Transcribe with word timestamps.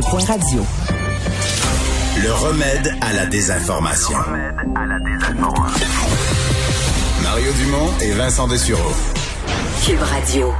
Radio. 0.00 0.62
Le 2.22 2.32
remède 2.32 2.94
à 3.02 3.12
la 3.12 3.26
désinformation. 3.26 4.16
Mario 7.22 7.52
Dumont 7.52 7.90
et 8.00 8.12
Vincent 8.12 8.48
Dessureau. 8.48 8.92
Cube 9.84 10.00
Radio. 10.00 10.54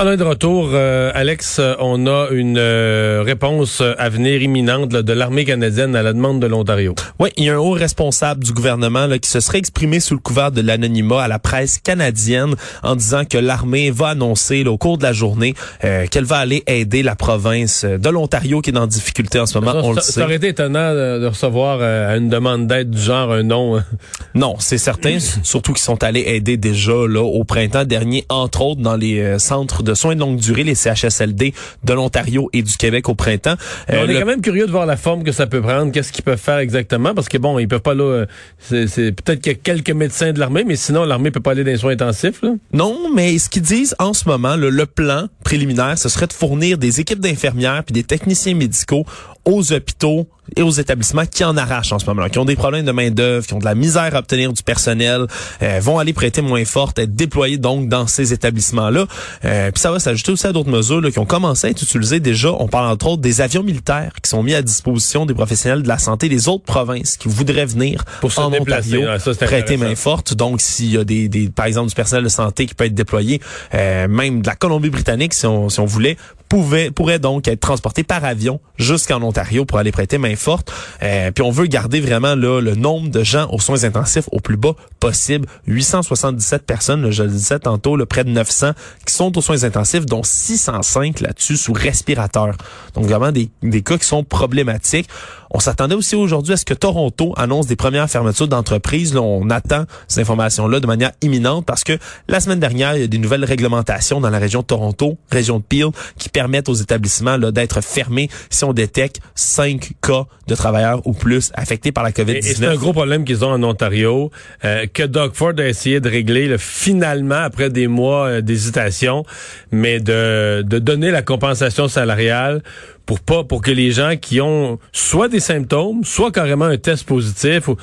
On 0.00 0.06
est 0.06 0.16
de 0.16 0.22
retour, 0.22 0.70
euh, 0.74 1.10
Alex. 1.12 1.60
On 1.80 2.06
a 2.06 2.28
une 2.30 2.56
euh, 2.56 3.20
réponse 3.26 3.82
à 3.98 4.08
venir 4.08 4.40
imminente 4.40 4.92
là, 4.92 5.02
de 5.02 5.12
l'armée 5.12 5.44
canadienne 5.44 5.96
à 5.96 6.02
la 6.04 6.12
demande 6.12 6.38
de 6.38 6.46
l'Ontario. 6.46 6.94
Oui, 7.18 7.30
il 7.36 7.46
y 7.46 7.50
a 7.50 7.54
un 7.54 7.58
haut 7.58 7.72
responsable 7.72 8.44
du 8.44 8.52
gouvernement 8.52 9.08
là, 9.08 9.18
qui 9.18 9.28
se 9.28 9.40
serait 9.40 9.58
exprimé 9.58 9.98
sous 9.98 10.14
le 10.14 10.20
couvert 10.20 10.52
de 10.52 10.60
l'anonymat 10.60 11.24
à 11.24 11.26
la 11.26 11.40
presse 11.40 11.80
canadienne 11.80 12.54
en 12.84 12.94
disant 12.94 13.24
que 13.24 13.38
l'armée 13.38 13.90
va 13.90 14.10
annoncer 14.10 14.62
là, 14.62 14.70
au 14.70 14.78
cours 14.78 14.98
de 14.98 15.02
la 15.02 15.12
journée 15.12 15.54
euh, 15.82 16.06
qu'elle 16.06 16.22
va 16.24 16.36
aller 16.36 16.62
aider 16.68 17.02
la 17.02 17.16
province 17.16 17.84
de 17.84 18.08
l'Ontario 18.08 18.60
qui 18.60 18.70
est 18.70 18.78
en 18.78 18.86
difficulté 18.86 19.40
en 19.40 19.46
ce 19.46 19.58
moment. 19.58 19.72
Ça, 19.72 19.80
on 19.82 19.92
le 19.94 20.00
ça 20.00 20.12
sait. 20.12 20.22
aurait 20.22 20.36
été 20.36 20.46
étonnant 20.46 20.94
de, 20.94 21.26
recevoir 21.26 21.78
euh, 21.80 22.12
à 22.12 22.16
une 22.18 22.28
demande 22.28 22.68
d'aide 22.68 22.90
du 22.90 23.00
genre 23.00 23.32
un 23.32 23.42
nom. 23.42 23.76
hein. 23.78 23.84
Non, 24.36 24.54
c'est 24.60 24.78
certain. 24.78 25.18
surtout 25.42 25.72
qu'ils 25.72 25.82
sont 25.82 26.04
allés 26.04 26.22
aider 26.24 26.56
déjà 26.56 26.92
là 27.08 27.24
au 27.24 27.42
printemps 27.42 27.84
dernier, 27.84 28.24
entre 28.28 28.62
autres 28.62 28.80
dans 28.80 28.94
les 28.94 29.18
euh, 29.18 29.38
centres 29.40 29.82
de 29.87 29.87
soins 29.94 30.14
de 30.14 30.20
longue 30.20 30.38
durée, 30.38 30.64
les 30.64 30.74
CHSLD 30.74 31.54
de 31.84 31.92
l'Ontario 31.92 32.48
et 32.52 32.62
du 32.62 32.76
Québec 32.76 33.08
au 33.08 33.14
printemps. 33.14 33.54
Euh, 33.90 34.04
on 34.04 34.08
est 34.08 34.18
quand 34.18 34.26
même 34.26 34.40
curieux 34.40 34.66
de 34.66 34.70
voir 34.72 34.86
la 34.86 34.96
forme 34.96 35.24
que 35.24 35.32
ça 35.32 35.46
peut 35.46 35.60
prendre, 35.60 35.92
qu'est-ce 35.92 36.12
qu'ils 36.12 36.24
peuvent 36.24 36.38
faire 36.38 36.58
exactement, 36.58 37.14
parce 37.14 37.28
que 37.28 37.38
bon, 37.38 37.58
ils 37.58 37.68
peuvent 37.68 37.80
pas 37.80 37.94
là. 37.94 38.24
C'est 38.58 38.86
c'est- 38.86 39.12
peut-être 39.12 39.40
qu'il 39.40 39.52
y 39.52 39.54
a 39.54 39.58
quelques 39.58 39.90
médecins 39.90 40.32
de 40.32 40.38
l'armée, 40.38 40.64
mais 40.64 40.76
sinon 40.76 41.04
l'armée 41.04 41.30
peut 41.30 41.40
pas 41.40 41.52
aller 41.52 41.64
dans 41.64 41.70
les 41.70 41.76
soins 41.78 41.92
intensifs. 41.92 42.42
Là. 42.42 42.50
Non, 42.72 42.96
mais 43.14 43.38
ce 43.38 43.48
qu'ils 43.48 43.62
disent 43.62 43.94
en 43.98 44.12
ce 44.12 44.28
moment, 44.28 44.56
le, 44.56 44.70
le 44.70 44.86
plan 44.86 45.28
préliminaire, 45.44 45.96
ce 45.98 46.08
serait 46.08 46.26
de 46.26 46.32
fournir 46.32 46.78
des 46.78 47.00
équipes 47.00 47.20
d'infirmières 47.20 47.84
puis 47.84 47.92
des 47.92 48.04
techniciens 48.04 48.54
médicaux 48.54 49.04
aux 49.44 49.72
hôpitaux 49.72 50.28
et 50.56 50.62
aux 50.62 50.70
établissements 50.70 51.26
qui 51.26 51.44
en 51.44 51.56
arrachent 51.56 51.92
en 51.92 51.98
ce 51.98 52.06
moment, 52.06 52.28
qui 52.28 52.38
ont 52.38 52.44
des 52.44 52.56
problèmes 52.56 52.84
de 52.84 52.92
main 52.92 53.10
d'œuvre, 53.10 53.46
qui 53.46 53.54
ont 53.54 53.58
de 53.58 53.64
la 53.64 53.74
misère 53.74 54.14
à 54.14 54.18
obtenir 54.18 54.52
du 54.52 54.62
personnel, 54.62 55.26
euh, 55.62 55.78
vont 55.82 55.98
aller 55.98 56.12
prêter 56.12 56.40
moins 56.40 56.64
forte, 56.64 56.98
être 56.98 57.14
déployés 57.14 57.58
donc 57.58 57.88
dans 57.88 58.06
ces 58.06 58.32
établissements-là. 58.32 59.06
Euh, 59.44 59.70
puis 59.70 59.80
ça 59.80 59.90
va 59.90 59.98
s'ajouter 59.98 60.32
aussi 60.32 60.46
à 60.46 60.52
d'autres 60.52 60.70
mesures 60.70 61.00
là, 61.00 61.10
qui 61.10 61.18
ont 61.18 61.26
commencé 61.26 61.66
à 61.66 61.70
être 61.70 61.82
utilisées 61.82 62.20
déjà. 62.20 62.50
On 62.52 62.68
parle 62.68 62.90
entre 62.90 63.08
autres 63.08 63.22
des 63.22 63.40
avions 63.40 63.62
militaires 63.62 64.12
qui 64.22 64.30
sont 64.30 64.42
mis 64.42 64.54
à 64.54 64.62
disposition 64.62 65.26
des 65.26 65.34
professionnels 65.34 65.82
de 65.82 65.88
la 65.88 65.98
santé 65.98 66.28
des 66.28 66.48
autres 66.48 66.64
provinces 66.64 67.16
qui 67.16 67.28
voudraient 67.28 67.66
venir 67.66 68.04
Pour 68.20 68.32
se 68.32 68.40
en 68.40 68.50
déplacer. 68.50 68.96
Ontario 68.96 69.08
Ouais, 69.08 69.18
ça, 69.18 69.32
c'est 69.34 69.46
prêter 69.46 69.76
main 69.76 69.94
forte. 69.94 70.34
Donc, 70.34 70.60
s'il 70.60 70.92
y 70.92 70.98
a 70.98 71.04
des, 71.04 71.28
des, 71.28 71.48
par 71.48 71.66
exemple, 71.66 71.88
du 71.88 71.94
personnel 71.94 72.24
de 72.24 72.28
santé 72.28 72.66
qui 72.66 72.74
peut 72.74 72.84
être 72.84 72.94
déployé, 72.94 73.40
euh, 73.74 74.08
même 74.08 74.42
de 74.42 74.46
la 74.46 74.56
Colombie-Britannique, 74.56 75.34
si 75.34 75.46
on, 75.46 75.68
si 75.68 75.80
on 75.80 75.86
voulait, 75.86 76.16
pouvait, 76.48 76.90
pourrait 76.90 77.18
donc 77.18 77.48
être 77.48 77.60
transporté 77.60 78.02
par 78.02 78.24
avion 78.24 78.60
jusqu'en 78.76 79.22
Ontario 79.22 79.64
pour 79.64 79.78
aller 79.78 79.92
prêter 79.92 80.18
main 80.18 80.36
forte. 80.36 80.72
Euh, 81.02 81.30
puis 81.30 81.42
on 81.42 81.50
veut 81.50 81.66
garder 81.66 82.00
vraiment 82.00 82.34
là, 82.34 82.60
le 82.60 82.74
nombre 82.74 83.08
de 83.10 83.22
gens 83.22 83.48
aux 83.50 83.60
soins 83.60 83.84
intensifs 83.84 84.28
au 84.32 84.40
plus 84.40 84.56
bas 84.56 84.74
possible. 85.00 85.46
877 85.66 86.64
personnes, 86.64 87.02
là, 87.02 87.10
je 87.10 87.22
le 87.22 87.30
disais 87.30 87.58
tantôt, 87.58 87.96
près 88.06 88.24
de 88.24 88.30
900 88.30 88.72
qui 89.04 89.14
sont 89.14 89.36
aux 89.36 89.42
soins 89.42 89.64
intensifs, 89.64 90.06
dont 90.06 90.22
605 90.22 91.20
là-dessus 91.20 91.56
sous 91.56 91.72
respirateur. 91.72 92.56
Donc 92.94 93.04
vraiment 93.04 93.32
des, 93.32 93.50
des 93.62 93.82
cas 93.82 93.98
qui 93.98 94.06
sont 94.06 94.24
problématiques. 94.24 95.08
On 95.50 95.60
s'attendait 95.60 95.94
aussi 95.94 96.14
aujourd'hui 96.14 96.52
à 96.52 96.56
ce 96.56 96.64
que 96.64 96.74
Toronto 96.74 97.32
annonce 97.36 97.66
des 97.66 97.76
premières 97.76 98.08
fermetures 98.08 98.48
d'entreprises. 98.48 99.16
On 99.16 99.48
attend 99.50 99.84
ces 100.06 100.20
informations-là 100.20 100.80
de 100.80 100.86
manière 100.86 101.12
imminente 101.22 101.64
parce 101.64 101.84
que 101.84 101.98
la 102.28 102.40
semaine 102.40 102.60
dernière, 102.60 102.96
il 102.96 103.00
y 103.00 103.04
a 103.04 103.06
des 103.06 103.18
nouvelles 103.18 103.44
réglementations 103.44 104.20
dans 104.20 104.30
la 104.30 104.38
région 104.38 104.60
de 104.60 104.66
Toronto, 104.66 105.16
région 105.30 105.58
de 105.58 105.64
Peel, 105.64 105.88
qui 106.18 106.28
permettent 106.40 106.68
aux 106.68 106.80
établissements 106.86 107.36
d'être 107.36 107.80
fermés 107.80 108.28
si 108.48 108.62
on 108.64 108.72
détecte 108.72 109.18
5 109.34 109.90
cas 110.00 110.24
de 110.46 110.54
travailleurs 110.54 111.00
ou 111.04 111.12
plus 111.12 111.50
affectés 111.54 111.90
par 111.90 112.04
la 112.04 112.10
Et, 112.10 112.12
et 112.12 112.42
c'est 112.42 112.62
COVID-19. 112.62 112.68
un 112.68 112.76
gros 112.76 112.92
problème 112.92 113.24
qu'ils 113.24 113.44
ont 113.44 113.50
en 113.50 113.62
Ontario, 113.64 114.30
euh, 114.64 114.86
que 114.86 115.02
Doug 115.02 115.32
Ford 115.34 115.54
a 115.58 115.66
essayé 115.66 115.98
de 116.00 116.08
régler 116.08 116.46
là, 116.46 116.56
finalement 116.58 117.42
après 117.50 117.70
des 117.70 117.88
mois 117.88 118.26
euh, 118.26 118.40
d'hésitation, 118.40 119.24
mais 119.72 119.98
de, 119.98 120.62
de 120.64 120.78
donner 120.78 121.10
la 121.10 121.22
compensation 121.22 121.88
salariale 121.88 122.62
pour 123.08 123.20
pas 123.20 123.42
pour 123.42 123.62
que 123.62 123.70
les 123.70 123.90
gens 123.90 124.16
qui 124.20 124.42
ont 124.42 124.78
soit 124.92 125.28
des 125.28 125.40
symptômes, 125.40 126.04
soit 126.04 126.30
carrément 126.30 126.66
un 126.66 126.76
test 126.76 127.04
positif, 127.04 127.68
ou 127.68 127.76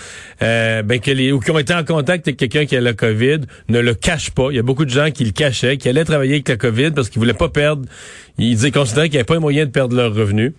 euh, 0.43 0.83
ben 0.83 0.99
que 0.99 1.09
les 1.09 1.31
ou 1.31 1.39
qui 1.39 1.49
ont 1.49 1.57
été 1.57 1.73
en 1.73 1.83
contact 1.83 2.27
avec 2.27 2.37
quelqu'un 2.37 2.67
qui 2.67 2.77
a 2.77 2.81
la 2.81 2.93
COVID, 2.93 3.39
ne 3.69 3.79
le 3.79 3.95
cachent 3.95 4.29
pas. 4.29 4.49
Il 4.51 4.55
y 4.55 4.59
a 4.59 4.61
beaucoup 4.61 4.85
de 4.85 4.91
gens 4.91 5.09
qui 5.09 5.25
le 5.25 5.31
cachaient, 5.31 5.77
qui 5.77 5.89
allaient 5.89 6.05
travailler 6.05 6.33
avec 6.33 6.47
la 6.47 6.57
COVID 6.57 6.91
parce 6.91 7.09
qu'ils 7.09 7.17
voulaient 7.17 7.33
pas 7.33 7.49
perdre. 7.49 7.89
Ils 8.37 8.53
disaient 8.53 8.69
considéraient 8.69 9.09
qu'il 9.09 9.15
n'y 9.15 9.21
avait 9.21 9.25
pas 9.25 9.39
moyen 9.39 9.65
de 9.65 9.71
perdre 9.71 9.95
leur 9.95 10.13
revenu. 10.13 10.53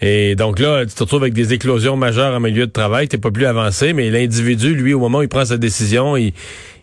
Et 0.00 0.36
donc 0.36 0.60
là, 0.60 0.86
tu 0.86 0.94
te 0.94 1.00
retrouves 1.00 1.22
avec 1.22 1.34
des 1.34 1.52
éclosions 1.52 1.96
majeures 1.96 2.32
en 2.32 2.38
milieu 2.38 2.68
de 2.68 2.72
travail, 2.72 3.08
t'es 3.08 3.18
pas 3.18 3.32
plus 3.32 3.46
avancé, 3.46 3.92
mais 3.92 4.08
l'individu, 4.10 4.76
lui, 4.76 4.94
au 4.94 5.00
moment 5.00 5.18
où 5.18 5.22
il 5.22 5.28
prend 5.28 5.44
sa 5.44 5.56
décision, 5.56 6.16
il, 6.16 6.32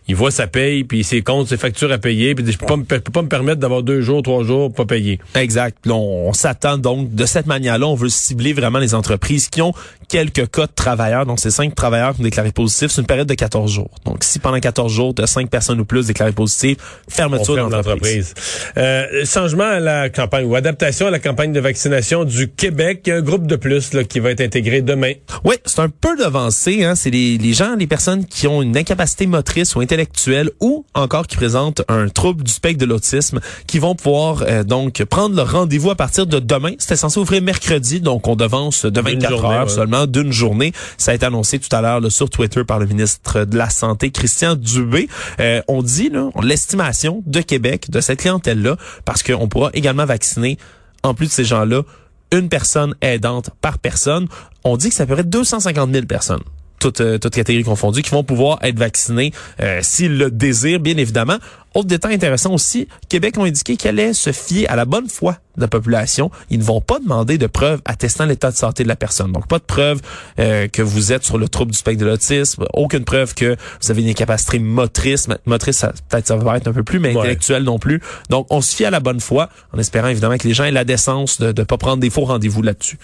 il 0.06 0.14
voit 0.14 0.30
sa 0.30 0.46
paye, 0.46 0.84
puis 0.84 1.04
ses 1.04 1.22
comptes, 1.22 1.48
ses 1.48 1.56
factures 1.56 1.90
à 1.92 1.98
payer, 1.98 2.34
puis 2.34 2.50
je 2.50 2.58
peux 2.58 2.66
pas 2.66 2.76
me, 2.76 2.84
peux 2.84 3.00
pas 3.00 3.22
me 3.22 3.28
permettre 3.28 3.60
d'avoir 3.60 3.82
deux 3.82 4.00
jours, 4.00 4.22
trois 4.22 4.44
jours 4.44 4.72
pas 4.72 4.84
payés. 4.84 5.18
Exact. 5.34 5.78
Là, 5.86 5.94
on, 5.94 6.28
on 6.28 6.32
s'attend 6.32 6.78
donc 6.78 7.14
de 7.14 7.26
cette 7.26 7.46
manière-là, 7.46 7.86
on 7.86 7.94
veut 7.94 8.08
cibler 8.08 8.52
vraiment 8.52 8.78
les 8.78 8.94
entreprises 8.94 9.48
qui 9.48 9.62
ont 9.62 9.72
quelques 10.08 10.50
cas 10.50 10.66
de 10.66 10.72
travailleurs. 10.74 11.26
Donc, 11.26 11.40
c'est 11.40 11.50
cinq 11.50 11.74
travailleurs 11.74 12.14
qui 12.14 12.20
ont 12.20 12.24
déclaré 12.24 12.52
positif. 12.52 12.90
C'est 12.90 13.00
une 13.00 13.06
période 13.06 13.26
de 13.26 13.34
14 13.34 13.70
jours. 13.70 13.90
Donc, 14.04 14.22
si 14.22 14.38
pendant 14.38 14.60
14 14.60 14.92
jours, 14.92 15.14
tu 15.14 15.22
as 15.22 15.26
cinq 15.26 15.50
personnes 15.50 15.80
ou 15.80 15.84
plus 15.84 16.06
déclarées 16.06 16.32
positives, 16.32 16.76
fermeture 17.08 17.54
ferme 17.54 17.70
d'entreprise. 17.70 18.34
l'entreprise. 18.34 18.74
Euh, 18.76 19.24
changement 19.24 19.64
à 19.64 19.80
la 19.80 20.10
campagne 20.10 20.44
ou 20.44 20.54
adaptation 20.54 21.06
à 21.06 21.10
la 21.10 21.18
campagne 21.18 21.52
de 21.52 21.60
vaccination 21.60 22.24
du 22.24 22.48
Québec. 22.48 23.02
Il 23.06 23.08
y 23.08 23.12
a 23.12 23.16
un 23.16 23.22
groupe 23.22 23.46
de 23.46 23.56
plus 23.56 23.92
là, 23.92 24.04
qui 24.04 24.20
va 24.20 24.30
être 24.30 24.40
intégré 24.40 24.82
demain. 24.82 25.12
Oui, 25.44 25.56
c'est 25.64 25.80
un 25.80 25.88
peu 25.88 26.16
devancé. 26.16 26.84
Hein? 26.84 26.94
C'est 26.94 27.10
les, 27.10 27.38
les 27.38 27.52
gens, 27.52 27.74
les 27.76 27.86
personnes 27.86 28.24
qui 28.26 28.46
ont 28.46 28.62
une 28.62 28.76
incapacité 28.76 29.26
motrice 29.26 29.74
ou 29.74 29.80
intellectuelle 29.94 30.50
ou 30.60 30.84
encore 30.94 31.26
qui 31.26 31.36
présentent 31.36 31.82
un 31.88 32.08
trouble 32.08 32.42
du 32.42 32.52
spectre 32.52 32.80
de 32.80 32.86
l'autisme 32.86 33.40
qui 33.66 33.78
vont 33.78 33.94
pouvoir 33.94 34.42
euh, 34.42 34.64
donc 34.64 35.02
prendre 35.04 35.36
leur 35.36 35.52
rendez-vous 35.52 35.90
à 35.90 35.94
partir 35.94 36.26
de 36.26 36.38
demain. 36.38 36.72
C'était 36.78 36.96
censé 36.96 37.20
ouvrir 37.20 37.42
mercredi, 37.42 38.00
donc 38.00 38.26
on 38.26 38.36
devance 38.36 38.84
de 38.84 39.00
24 39.00 39.30
journée, 39.30 39.54
heures 39.54 39.64
ouais. 39.64 39.72
seulement 39.72 40.06
d'une 40.06 40.32
journée. 40.32 40.72
Ça 40.98 41.12
a 41.12 41.14
été 41.14 41.26
annoncé 41.26 41.58
tout 41.58 41.74
à 41.74 41.80
l'heure 41.80 42.00
sur 42.10 42.28
Twitter 42.28 42.64
par 42.64 42.78
le 42.78 42.86
ministre 42.86 43.44
de 43.44 43.56
la 43.56 43.70
Santé, 43.70 44.10
Christian 44.10 44.56
Dubé. 44.56 45.08
Euh, 45.40 45.62
on 45.68 45.82
dit 45.82 46.10
là, 46.10 46.30
l'estimation 46.42 47.22
de 47.26 47.40
Québec 47.40 47.90
de 47.90 48.00
cette 48.00 48.20
clientèle-là, 48.20 48.76
parce 49.04 49.22
qu'on 49.22 49.48
pourra 49.48 49.70
également 49.74 50.04
vacciner, 50.04 50.58
en 51.02 51.14
plus 51.14 51.26
de 51.26 51.32
ces 51.32 51.44
gens-là, 51.44 51.82
une 52.32 52.48
personne 52.48 52.94
aidante 53.00 53.50
par 53.60 53.78
personne. 53.78 54.26
On 54.64 54.76
dit 54.76 54.88
que 54.88 54.94
ça 54.94 55.06
peut 55.06 55.18
être 55.18 55.30
250 55.30 55.92
000 55.92 56.06
personnes 56.06 56.42
toutes, 56.84 57.00
euh, 57.00 57.16
toutes 57.18 57.34
catégories 57.34 57.64
confondues, 57.64 58.02
qui 58.02 58.10
vont 58.10 58.24
pouvoir 58.24 58.58
être 58.62 58.78
vaccinés 58.78 59.32
euh, 59.60 59.78
s'ils 59.82 60.18
le 60.18 60.30
désirent, 60.30 60.80
bien 60.80 60.96
évidemment. 60.98 61.38
Autre 61.74 61.88
détail 61.88 62.14
intéressant 62.14 62.52
aussi, 62.52 62.86
Québec 63.08 63.36
ont 63.38 63.44
indiqué 63.44 63.76
qu'elle 63.76 63.98
allait 63.98 64.12
se 64.12 64.30
fier 64.32 64.68
à 64.70 64.76
la 64.76 64.84
bonne 64.84 65.08
foi 65.08 65.38
de 65.56 65.62
la 65.62 65.66
population. 65.68 66.30
Ils 66.50 66.58
ne 66.60 66.64
vont 66.64 66.80
pas 66.82 67.00
demander 67.00 67.36
de 67.38 67.46
preuves 67.48 67.80
attestant 67.84 68.26
l'état 68.26 68.50
de 68.52 68.56
santé 68.56 68.84
de 68.84 68.88
la 68.88 68.94
personne. 68.96 69.32
Donc, 69.32 69.48
pas 69.48 69.58
de 69.58 69.64
preuve 69.64 70.00
euh, 70.38 70.68
que 70.68 70.82
vous 70.82 71.12
êtes 71.12 71.24
sur 71.24 71.36
le 71.38 71.48
trouble 71.48 71.72
du 71.72 71.78
spectre 71.78 72.00
de 72.04 72.06
l'autisme, 72.08 72.64
aucune 72.74 73.04
preuve 73.04 73.34
que 73.34 73.56
vous 73.82 73.90
avez 73.90 74.02
une 74.02 74.08
incapacité 74.10 74.58
motrice. 74.60 75.26
Motrice, 75.46 75.78
ça- 75.78 75.92
peut-être 76.10 76.28
ça 76.28 76.36
va 76.36 76.58
être 76.58 76.68
un 76.68 76.72
peu 76.72 76.84
plus, 76.84 77.00
mais 77.00 77.12
Ouais. 77.12 77.20
intellectuelle 77.20 77.64
non 77.64 77.78
plus. 77.80 78.00
Donc, 78.30 78.46
on 78.50 78.60
se 78.60 78.76
fie 78.76 78.84
à 78.84 78.90
la 78.90 79.00
bonne 79.00 79.20
foi, 79.20 79.48
en 79.72 79.78
espérant 79.78 80.08
évidemment 80.08 80.36
que 80.36 80.46
les 80.46 80.54
gens 80.54 80.64
aient 80.64 80.70
la 80.70 80.84
décence 80.84 81.40
de 81.40 81.46
ne 81.48 81.64
pas 81.64 81.78
prendre 81.78 81.98
des 81.98 82.10
faux 82.10 82.24
rendez-vous 82.24 82.62
là-dessus. 82.62 82.98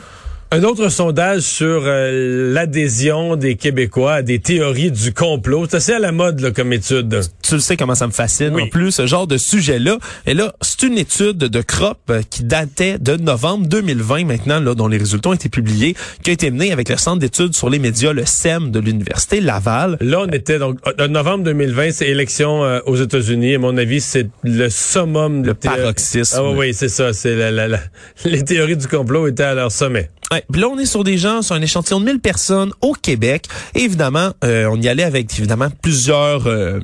Un 0.52 0.64
autre 0.64 0.88
sondage 0.88 1.42
sur 1.42 1.82
euh, 1.84 2.52
l'adhésion 2.52 3.36
des 3.36 3.54
Québécois 3.54 4.14
à 4.14 4.22
des 4.22 4.40
théories 4.40 4.90
du 4.90 5.12
complot. 5.14 5.66
C'est 5.70 5.76
assez 5.76 5.92
à 5.92 6.00
la 6.00 6.10
mode 6.10 6.40
là, 6.40 6.50
comme 6.50 6.72
étude. 6.72 7.20
tu 7.40 7.54
le 7.54 7.60
sais 7.60 7.76
comment 7.76 7.94
ça 7.94 8.08
me 8.08 8.12
fascine 8.12 8.52
Oui. 8.56 8.62
en 8.64 8.66
plus 8.66 8.90
ce 8.90 9.06
genre 9.06 9.28
de 9.28 9.36
sujet-là. 9.38 9.98
Et 10.26 10.34
là, 10.34 10.52
c'est 10.60 10.82
une 10.82 10.98
étude 10.98 11.38
de 11.38 11.62
CROP 11.62 11.98
euh, 12.10 12.22
qui 12.28 12.42
datait 12.42 12.98
de 12.98 13.14
novembre 13.14 13.68
2020 13.68 14.24
maintenant, 14.24 14.58
là, 14.58 14.74
dont 14.74 14.88
les 14.88 14.96
résultats 14.98 15.30
ont 15.30 15.34
été 15.34 15.48
publiés, 15.48 15.94
qui 16.24 16.30
a 16.30 16.32
été 16.32 16.50
menée 16.50 16.72
avec 16.72 16.88
le 16.88 16.96
Centre 16.96 17.20
d'études 17.20 17.54
sur 17.54 17.70
les 17.70 17.78
médias, 17.78 18.12
le 18.12 18.26
SEM 18.26 18.72
de 18.72 18.80
l'Université 18.80 19.40
Laval. 19.40 19.98
Là, 20.00 20.22
on 20.26 20.32
était 20.32 20.58
donc 20.58 20.78
en 21.00 21.06
novembre 21.06 21.44
2020, 21.44 21.92
c'est 21.92 22.08
élection 22.08 22.64
euh, 22.64 22.80
aux 22.86 22.96
États-Unis. 22.96 23.54
À 23.54 23.58
mon 23.60 23.76
avis, 23.76 24.00
c'est 24.00 24.26
le 24.42 24.68
summum, 24.68 25.44
Le 25.44 25.50
de 25.50 25.52
paroxysme. 25.52 26.36
Ah 26.40 26.42
oui, 26.50 26.56
oui, 26.58 26.74
c'est 26.74 26.88
ça. 26.88 27.12
C'est 27.12 27.36
la, 27.36 27.52
la- 27.52 27.68
la- 27.68 27.80
les 28.24 28.42
théories 28.42 28.76
du 28.76 28.88
complot 28.88 29.28
étaient 29.28 29.44
à 29.44 29.54
leur 29.54 29.70
sommet. 29.70 30.10
Ouais, 30.32 30.44
puis 30.52 30.60
là, 30.60 30.68
on 30.68 30.78
est 30.78 30.86
sur 30.86 31.02
des 31.02 31.18
gens, 31.18 31.42
sur 31.42 31.56
un 31.56 31.62
échantillon 31.62 31.98
de 32.00 32.04
1000 32.04 32.20
personnes 32.20 32.72
au 32.82 32.92
Québec. 32.92 33.46
Et 33.74 33.80
évidemment, 33.82 34.30
euh, 34.44 34.68
on 34.70 34.80
y 34.80 34.88
allait 34.88 35.02
avec 35.02 35.36
évidemment 35.38 35.68
plusieurs 35.82 36.46
euh, 36.46 36.78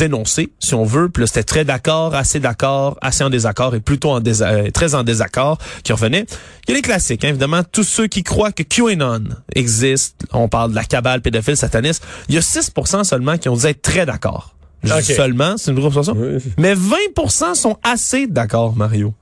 énoncés, 0.00 0.52
si 0.60 0.74
on 0.74 0.84
veut. 0.84 1.08
Puis 1.08 1.22
là, 1.22 1.26
c'était 1.26 1.42
très 1.42 1.64
d'accord, 1.64 2.14
assez 2.14 2.38
d'accord, 2.38 2.96
assez 3.02 3.24
en 3.24 3.30
désaccord 3.30 3.74
et 3.74 3.80
plutôt 3.80 4.10
en 4.12 4.20
désa- 4.20 4.66
euh, 4.66 4.70
très 4.70 4.94
en 4.94 5.02
désaccord 5.02 5.58
qui 5.82 5.92
revenaient. 5.92 6.24
Il 6.68 6.70
y 6.70 6.72
a 6.72 6.76
les 6.76 6.82
classiques, 6.82 7.24
hein, 7.24 7.30
évidemment. 7.30 7.62
Tous 7.64 7.82
ceux 7.82 8.06
qui 8.06 8.22
croient 8.22 8.52
que 8.52 8.62
QAnon 8.62 9.24
existe, 9.56 10.24
on 10.32 10.48
parle 10.48 10.70
de 10.70 10.76
la 10.76 10.84
cabale 10.84 11.20
pédophile 11.20 11.56
sataniste, 11.56 12.04
il 12.28 12.36
y 12.36 12.38
a 12.38 12.42
6 12.42 12.70
seulement 13.02 13.38
qui 13.38 13.48
ont 13.48 13.56
dit 13.56 13.66
être 13.66 13.82
très 13.82 14.06
d'accord. 14.06 14.54
Je 14.84 14.92
dis 14.92 14.98
Ok. 15.10 15.16
Seulement, 15.16 15.56
c'est 15.56 15.72
une 15.72 15.80
grosse 15.80 15.94
façon. 15.94 16.16
Mais 16.58 16.74
20% 16.74 17.54
sont 17.56 17.76
assez 17.82 18.28
d'accord, 18.28 18.76
Mario. 18.76 19.14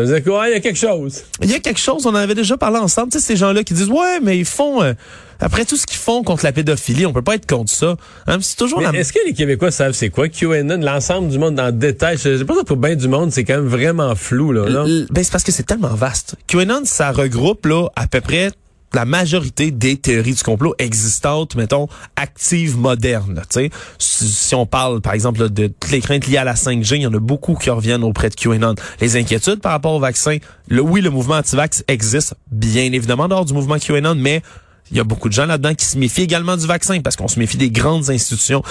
Ça 0.00 0.06
veut 0.06 0.20
dire 0.20 0.32
quoi? 0.32 0.48
Il 0.48 0.52
y 0.52 0.54
a 0.54 0.60
quelque 0.60 0.78
chose. 0.78 1.24
Il 1.42 1.50
y 1.50 1.54
a 1.54 1.58
quelque 1.58 1.78
chose, 1.78 2.06
on 2.06 2.10
en 2.10 2.14
avait 2.14 2.34
déjà 2.34 2.56
parlé 2.56 2.78
ensemble. 2.78 3.12
Tu 3.12 3.18
sais, 3.18 3.24
ces 3.26 3.36
gens-là 3.36 3.64
qui 3.64 3.74
disent, 3.74 3.90
ouais, 3.90 4.20
mais 4.22 4.38
ils 4.38 4.46
font, 4.46 4.82
euh, 4.82 4.94
après 5.40 5.66
tout 5.66 5.76
ce 5.76 5.84
qu'ils 5.84 5.98
font 5.98 6.22
contre 6.22 6.44
la 6.44 6.52
pédophilie, 6.52 7.04
on 7.04 7.12
peut 7.12 7.20
pas 7.20 7.34
être 7.34 7.46
contre 7.46 7.70
ça. 7.70 7.96
Hein, 8.26 8.38
c'est 8.40 8.56
toujours 8.56 8.80
la... 8.80 8.90
Est-ce 8.92 9.12
que 9.12 9.18
les 9.26 9.34
Québécois 9.34 9.70
savent 9.70 9.92
c'est 9.92 10.08
quoi? 10.08 10.28
QAnon, 10.28 10.78
l'ensemble 10.78 11.28
du 11.28 11.38
monde 11.38 11.54
dans 11.54 11.66
le 11.66 11.72
détail? 11.72 12.16
Je 12.16 12.38
sais 12.38 12.44
pas 12.44 12.54
ça 12.54 12.64
pour 12.64 12.78
bien 12.78 12.96
du 12.96 13.08
monde, 13.08 13.30
c'est 13.30 13.44
quand 13.44 13.56
même 13.56 13.66
vraiment 13.66 14.14
flou, 14.14 14.52
là. 14.52 14.70
Non? 14.70 14.84
Ben, 15.10 15.22
c'est 15.22 15.32
parce 15.32 15.44
que 15.44 15.52
c'est 15.52 15.64
tellement 15.64 15.94
vaste. 15.94 16.36
QAnon, 16.46 16.82
ça 16.84 17.12
regroupe, 17.12 17.66
là, 17.66 17.88
à 17.94 18.06
peu 18.06 18.22
près 18.22 18.52
la 18.94 19.04
majorité 19.04 19.70
des 19.70 19.96
théories 19.96 20.34
du 20.34 20.42
complot 20.42 20.74
existantes, 20.78 21.54
mettons, 21.54 21.88
actives, 22.16 22.76
modernes. 22.76 23.42
sais, 23.50 23.70
Si 23.98 24.54
on 24.54 24.66
parle, 24.66 25.00
par 25.00 25.14
exemple, 25.14 25.48
de 25.48 25.68
toutes 25.68 25.90
les 25.90 26.00
craintes 26.00 26.26
liées 26.26 26.38
à 26.38 26.44
la 26.44 26.54
5G, 26.54 26.96
il 26.96 27.02
y 27.02 27.06
en 27.06 27.14
a 27.14 27.18
beaucoup 27.18 27.54
qui 27.54 27.70
reviennent 27.70 28.04
auprès 28.04 28.30
de 28.30 28.34
QAnon. 28.34 28.74
Les 29.00 29.16
inquiétudes 29.16 29.60
par 29.60 29.72
rapport 29.72 29.92
au 29.92 30.00
vaccin, 30.00 30.38
le, 30.68 30.82
oui, 30.82 31.00
le 31.00 31.10
mouvement 31.10 31.36
anti-vax 31.36 31.84
existe, 31.88 32.34
bien 32.50 32.92
évidemment, 32.92 33.28
dehors 33.28 33.44
du 33.44 33.52
mouvement 33.52 33.78
QAnon, 33.78 34.14
mais 34.16 34.42
il 34.90 34.96
y 34.96 35.00
a 35.00 35.04
beaucoup 35.04 35.28
de 35.28 35.34
gens 35.34 35.46
là-dedans 35.46 35.74
qui 35.74 35.84
se 35.86 35.96
méfient 35.96 36.22
également 36.22 36.56
du 36.56 36.66
vaccin 36.66 37.00
parce 37.00 37.14
qu'on 37.14 37.28
se 37.28 37.38
méfie 37.38 37.56
des 37.56 37.70
grandes 37.70 38.10
institutions. 38.10 38.62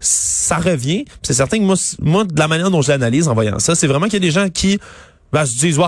Ça 0.00 0.56
revient. 0.56 1.04
C'est 1.22 1.34
certain 1.34 1.58
que 1.58 1.62
moi, 1.62 1.76
moi, 2.00 2.24
de 2.24 2.38
la 2.38 2.48
manière 2.48 2.70
dont 2.70 2.82
je 2.82 2.88
l'analyse 2.88 3.28
en 3.28 3.34
voyant 3.34 3.58
ça, 3.60 3.74
c'est 3.74 3.86
vraiment 3.86 4.06
qu'il 4.06 4.14
y 4.14 4.16
a 4.16 4.20
des 4.20 4.30
gens 4.30 4.48
qui 4.48 4.80
ben, 5.32 5.46
se 5.46 5.56
disent, 5.56 5.78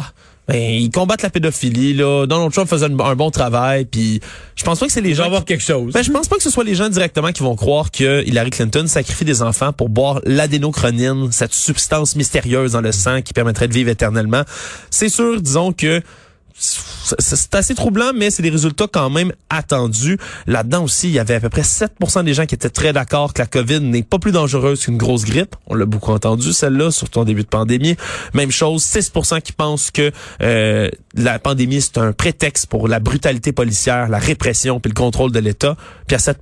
ben, 0.51 0.75
ils 0.75 0.91
combattent 0.91 1.23
la 1.23 1.31
pédophilie 1.31 1.95
là. 1.95 2.27
Donald 2.27 2.53
Trump 2.53 2.69
faisait 2.69 2.87
un, 2.87 3.15
bon 3.15 3.31
travail, 3.31 3.85
puis 3.85 4.21
je 4.57 4.65
pense 4.65 4.81
pas 4.81 4.87
que 4.87 4.93
c'est 4.93 5.01
les 5.01 5.15
gens. 5.15 5.25
avoir 5.25 5.45
quelque 5.45 5.63
chose. 5.63 5.93
Ben, 5.93 6.03
je 6.03 6.11
pense 6.11 6.27
pas 6.27 6.37
que 6.37 6.43
ce 6.43 6.51
soit 6.51 6.65
les 6.65 6.75
gens 6.75 6.89
directement 6.89 7.31
qui 7.31 7.45
vont 7.45 7.55
croire 7.55 7.93
que 7.93 8.25
Hillary 8.27 8.51
Clinton 8.51 8.85
sacrifie 8.89 9.25
des 9.25 9.43
enfants 9.43 9.73
pour 9.73 9.89
boire 9.89 10.21
l'adénochronine, 10.25 11.31
cette 11.31 11.55
substance 11.55 12.17
mystérieuse 12.17 12.73
dans 12.73 12.81
le 12.81 12.91
sang 12.91 13.23
qui 13.23 13.33
permettrait 13.33 13.69
de 13.69 13.75
vivre 13.75 13.91
éternellement. 13.91 14.43
C'est 14.91 15.09
sûr, 15.09 15.41
disons 15.41 15.73
que 15.73 16.03
c'est 16.61 17.55
assez 17.55 17.75
troublant, 17.75 18.13
mais 18.15 18.31
c'est 18.31 18.43
des 18.43 18.51
résultats 18.51 18.87
quand 18.91 19.09
même 19.09 19.33
attendus. 19.49 20.19
Là-dedans 20.47 20.85
aussi, 20.85 21.09
il 21.09 21.15
y 21.15 21.19
avait 21.19 21.35
à 21.35 21.41
peu 21.41 21.49
près 21.49 21.63
7% 21.63 22.25
des 22.25 22.35
gens 22.35 22.45
qui 22.45 22.55
étaient 22.55 22.71
très 22.71 22.93
d'accord 22.93 23.33
que 23.33 23.41
la 23.41 23.47
COVID 23.47 23.81
n'est 23.81 24.03
pas 24.03 24.19
plus 24.19 24.33
dangereuse 24.33 24.85
qu'une 24.85 24.99
grosse 24.99 25.25
grippe. 25.25 25.57
On 25.67 25.75
l'a 25.75 25.87
beaucoup 25.87 26.13
entendu, 26.13 26.53
celle-là, 26.53 26.91
surtout 26.91 27.21
en 27.21 27.25
début 27.25 27.43
de 27.43 27.49
pandémie. 27.49 27.97
Même 28.35 28.51
chose, 28.51 28.85
6% 28.85 29.41
qui 29.41 29.53
pensent 29.53 29.91
que 29.91 30.13
euh, 30.43 30.89
la 31.15 31.39
pandémie, 31.39 31.81
c'est 31.81 31.99
un 31.99 32.13
prétexte 32.13 32.67
pour 32.67 32.89
la 32.89 33.01
brutalité 33.01 33.53
policière, 33.53 34.09
la 34.09 34.19
répression 34.19 34.81
puis 34.81 34.91
le 34.91 34.95
contrôle 34.95 35.33
de 35.33 35.39
l'État. 35.39 35.77
Puis 36.07 36.17
à 36.17 36.19
7 36.19 36.39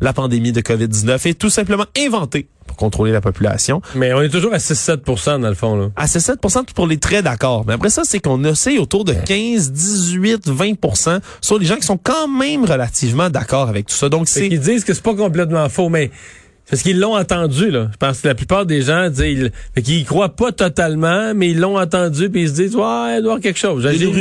la 0.00 0.12
pandémie 0.12 0.52
de 0.52 0.60
COVID-19 0.60 1.28
est 1.28 1.38
tout 1.38 1.50
simplement 1.50 1.86
inventée 1.98 2.48
pour 2.66 2.76
contrôler 2.76 3.12
la 3.12 3.20
population. 3.20 3.80
Mais 3.94 4.12
on 4.12 4.20
est 4.20 4.28
toujours 4.28 4.52
à 4.52 4.58
6-7 4.58 5.40
dans 5.40 5.48
le 5.48 5.54
fond. 5.54 5.76
Là. 5.76 5.88
À 5.96 6.06
6-7% 6.06 6.72
pour 6.74 6.86
les 6.86 6.98
très 6.98 7.22
d'accord. 7.22 7.64
Mais 7.66 7.72
après 7.72 7.90
ça, 7.90 8.02
c'est 8.04 8.20
qu'on 8.20 8.44
essaie 8.44 8.78
autour 8.78 9.04
de 9.04 9.12
15, 9.12 9.72
18, 9.72 10.48
20% 10.48 11.20
sur 11.40 11.58
les 11.58 11.66
gens 11.66 11.76
qui 11.76 11.86
sont 11.86 11.98
quand 11.98 12.28
même 12.28 12.64
relativement 12.64 13.30
d'accord 13.30 13.68
avec 13.68 13.86
tout 13.86 13.94
ça. 13.94 14.08
Donc 14.08 14.28
c'est... 14.28 14.46
Ils 14.46 14.60
disent 14.60 14.84
que 14.84 14.94
c'est 14.94 15.02
pas 15.02 15.14
complètement 15.14 15.68
faux, 15.68 15.88
mais 15.88 16.10
parce 16.70 16.82
qu'ils 16.82 17.00
l'ont 17.00 17.16
entendu, 17.16 17.70
là. 17.70 17.88
Je 17.92 17.96
pense 17.96 18.20
que 18.20 18.28
la 18.28 18.34
plupart 18.34 18.66
des 18.66 18.82
gens 18.82 19.08
disent, 19.08 19.50
ils, 19.76 19.82
qu'ils 19.82 19.98
y 19.98 20.04
croient 20.04 20.36
pas 20.36 20.52
totalement, 20.52 21.32
mais 21.34 21.50
ils 21.50 21.58
l'ont 21.58 21.78
entendu 21.78 22.28
puis 22.28 22.42
ils 22.42 22.48
se 22.48 22.54
disent, 22.54 22.76
ouais, 22.76 22.82
il 22.82 22.82
doit 22.82 23.12
y 23.12 23.16
avoir 23.16 23.40
quelque 23.40 23.58
chose. 23.58 23.88
J'ai 23.90 24.12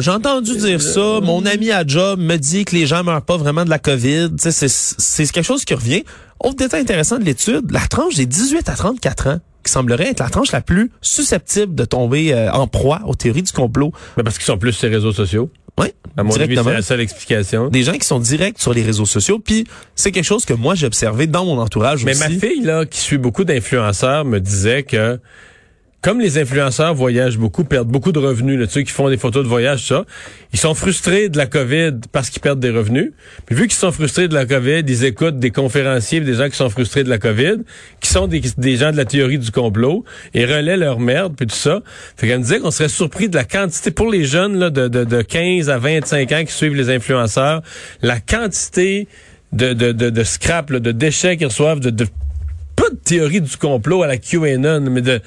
J'ai 0.00 0.10
entendu 0.10 0.56
dire 0.56 0.82
ça. 0.82 1.20
Mon 1.22 1.46
ami 1.46 1.70
à 1.70 1.86
job 1.86 2.20
me 2.20 2.36
dit 2.36 2.64
que 2.64 2.74
les 2.74 2.86
gens 2.86 3.04
meurent 3.04 3.22
pas 3.22 3.36
vraiment 3.36 3.64
de 3.64 3.70
la 3.70 3.78
COVID. 3.78 4.30
C'est 4.38 5.32
quelque 5.32 5.42
chose 5.44 5.64
qui 5.64 5.74
revient. 5.74 6.04
Autre 6.40 6.56
détail 6.56 6.82
intéressant 6.82 7.18
de 7.18 7.24
l'étude, 7.24 7.70
la 7.72 7.86
tranche 7.86 8.14
des 8.14 8.26
18 8.26 8.68
à 8.68 8.74
34 8.74 9.26
ans 9.26 9.38
qui 9.64 9.72
semblerait 9.72 10.10
être 10.10 10.20
la 10.20 10.28
tranche 10.30 10.52
la 10.52 10.60
plus 10.60 10.90
susceptible 11.00 11.74
de 11.74 11.84
tomber 11.84 12.32
euh, 12.32 12.50
en 12.52 12.68
proie 12.68 13.00
aux 13.06 13.14
théories 13.14 13.42
du 13.42 13.52
complot. 13.52 13.92
Mais 14.16 14.22
parce 14.22 14.38
qu'ils 14.38 14.46
sont 14.46 14.56
plus 14.56 14.72
sur 14.72 14.88
les 14.88 14.94
réseaux 14.94 15.12
sociaux. 15.12 15.50
Oui, 15.78 15.92
à 16.16 16.22
mon 16.22 16.34
avis, 16.34 16.56
c'est 16.56 16.72
la 16.72 16.82
seule 16.82 17.00
explication. 17.00 17.68
Des 17.68 17.82
gens 17.82 17.92
qui 17.92 18.06
sont 18.06 18.20
directs 18.20 18.58
sur 18.58 18.74
les 18.74 18.82
réseaux 18.82 19.06
sociaux, 19.06 19.38
puis 19.38 19.66
c'est 19.94 20.10
quelque 20.12 20.24
chose 20.24 20.44
que 20.44 20.54
moi 20.54 20.74
j'ai 20.74 20.86
observé 20.86 21.26
dans 21.26 21.44
mon 21.44 21.58
entourage 21.58 22.04
Mais 22.04 22.12
aussi. 22.12 22.20
Mais 22.20 22.34
ma 22.34 22.40
fille 22.40 22.62
là, 22.62 22.84
qui 22.86 23.00
suit 23.00 23.18
beaucoup 23.18 23.44
d'influenceurs, 23.44 24.24
me 24.24 24.40
disait 24.40 24.82
que 24.82 25.18
comme 26.00 26.20
les 26.20 26.38
influenceurs 26.38 26.94
voyagent 26.94 27.38
beaucoup, 27.38 27.64
perdent 27.64 27.88
beaucoup 27.88 28.12
de 28.12 28.20
revenus, 28.20 28.58
là, 28.58 28.66
ceux 28.68 28.82
qui 28.82 28.92
font 28.92 29.08
des 29.08 29.16
photos 29.16 29.42
de 29.42 29.48
voyage, 29.48 29.88
ça, 29.88 30.04
ils 30.52 30.58
sont 30.58 30.74
frustrés 30.74 31.28
de 31.28 31.36
la 31.36 31.46
COVID 31.46 31.92
parce 32.12 32.30
qu'ils 32.30 32.40
perdent 32.40 32.60
des 32.60 32.70
revenus. 32.70 33.12
Puis 33.46 33.56
vu 33.56 33.62
qu'ils 33.62 33.76
sont 33.76 33.90
frustrés 33.90 34.28
de 34.28 34.34
la 34.34 34.46
COVID, 34.46 34.84
ils 34.86 35.04
écoutent 35.04 35.40
des 35.40 35.50
conférenciers, 35.50 36.20
des 36.20 36.34
gens 36.34 36.48
qui 36.48 36.56
sont 36.56 36.70
frustrés 36.70 37.02
de 37.02 37.08
la 37.08 37.18
COVID, 37.18 37.58
qui 38.00 38.10
sont 38.10 38.28
des, 38.28 38.76
gens 38.76 38.92
de 38.92 38.96
la 38.96 39.06
théorie 39.06 39.38
du 39.38 39.50
complot, 39.50 40.04
et 40.34 40.44
relaient 40.44 40.76
leur 40.76 41.00
merde, 41.00 41.34
puis 41.36 41.48
tout 41.48 41.56
ça. 41.56 41.80
Fait 42.16 42.28
qu'elle 42.28 42.38
me 42.38 42.44
disait 42.44 42.60
qu'on 42.60 42.70
serait 42.70 42.88
surpris 42.88 43.28
de 43.28 43.34
la 43.34 43.44
quantité, 43.44 43.90
pour 43.90 44.08
les 44.08 44.24
jeunes 44.24 44.56
là, 44.56 44.70
de, 44.70 44.86
de, 44.86 45.02
de 45.02 45.22
15 45.22 45.68
à 45.68 45.78
25 45.78 46.32
ans 46.32 46.44
qui 46.44 46.52
suivent 46.52 46.76
les 46.76 46.90
influenceurs, 46.90 47.62
la 48.02 48.20
quantité 48.20 49.08
de, 49.52 49.72
de, 49.72 49.92
de, 49.92 50.24
scrap, 50.24 50.72
de 50.72 50.92
déchets 50.92 51.36
qu'ils 51.36 51.46
reçoivent, 51.48 51.80
de, 51.80 51.90
de 51.90 52.06
pas 52.76 52.90
de 52.90 52.96
théorie 52.96 53.40
du 53.40 53.56
complot 53.56 54.04
à 54.04 54.06
la 54.06 54.18
QAnon, 54.18 54.82
mais 54.82 55.00
de 55.00 55.20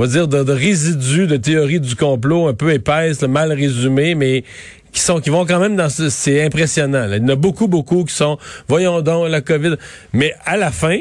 on 0.00 0.04
va 0.04 0.08
dire, 0.08 0.28
de, 0.28 0.50
résidus 0.50 1.26
de 1.26 1.36
théorie 1.36 1.78
du 1.78 1.94
complot 1.94 2.48
un 2.48 2.54
peu 2.54 2.72
épaisse, 2.72 3.20
mal 3.20 3.52
résumé, 3.52 4.14
mais 4.14 4.44
qui 4.92 5.00
sont 5.02 5.20
qui 5.20 5.28
vont 5.28 5.44
quand 5.44 5.60
même 5.60 5.76
dans 5.76 5.90
ce, 5.90 6.08
c'est 6.08 6.42
impressionnant. 6.42 7.06
Il 7.12 7.18
y 7.18 7.20
en 7.22 7.28
a 7.28 7.34
beaucoup 7.34 7.68
beaucoup 7.68 8.04
qui 8.04 8.14
sont 8.14 8.38
voyons 8.66 9.02
donc 9.02 9.28
la 9.28 9.42
Covid 9.42 9.74
mais 10.14 10.34
à 10.46 10.56
la 10.56 10.70
fin 10.70 11.00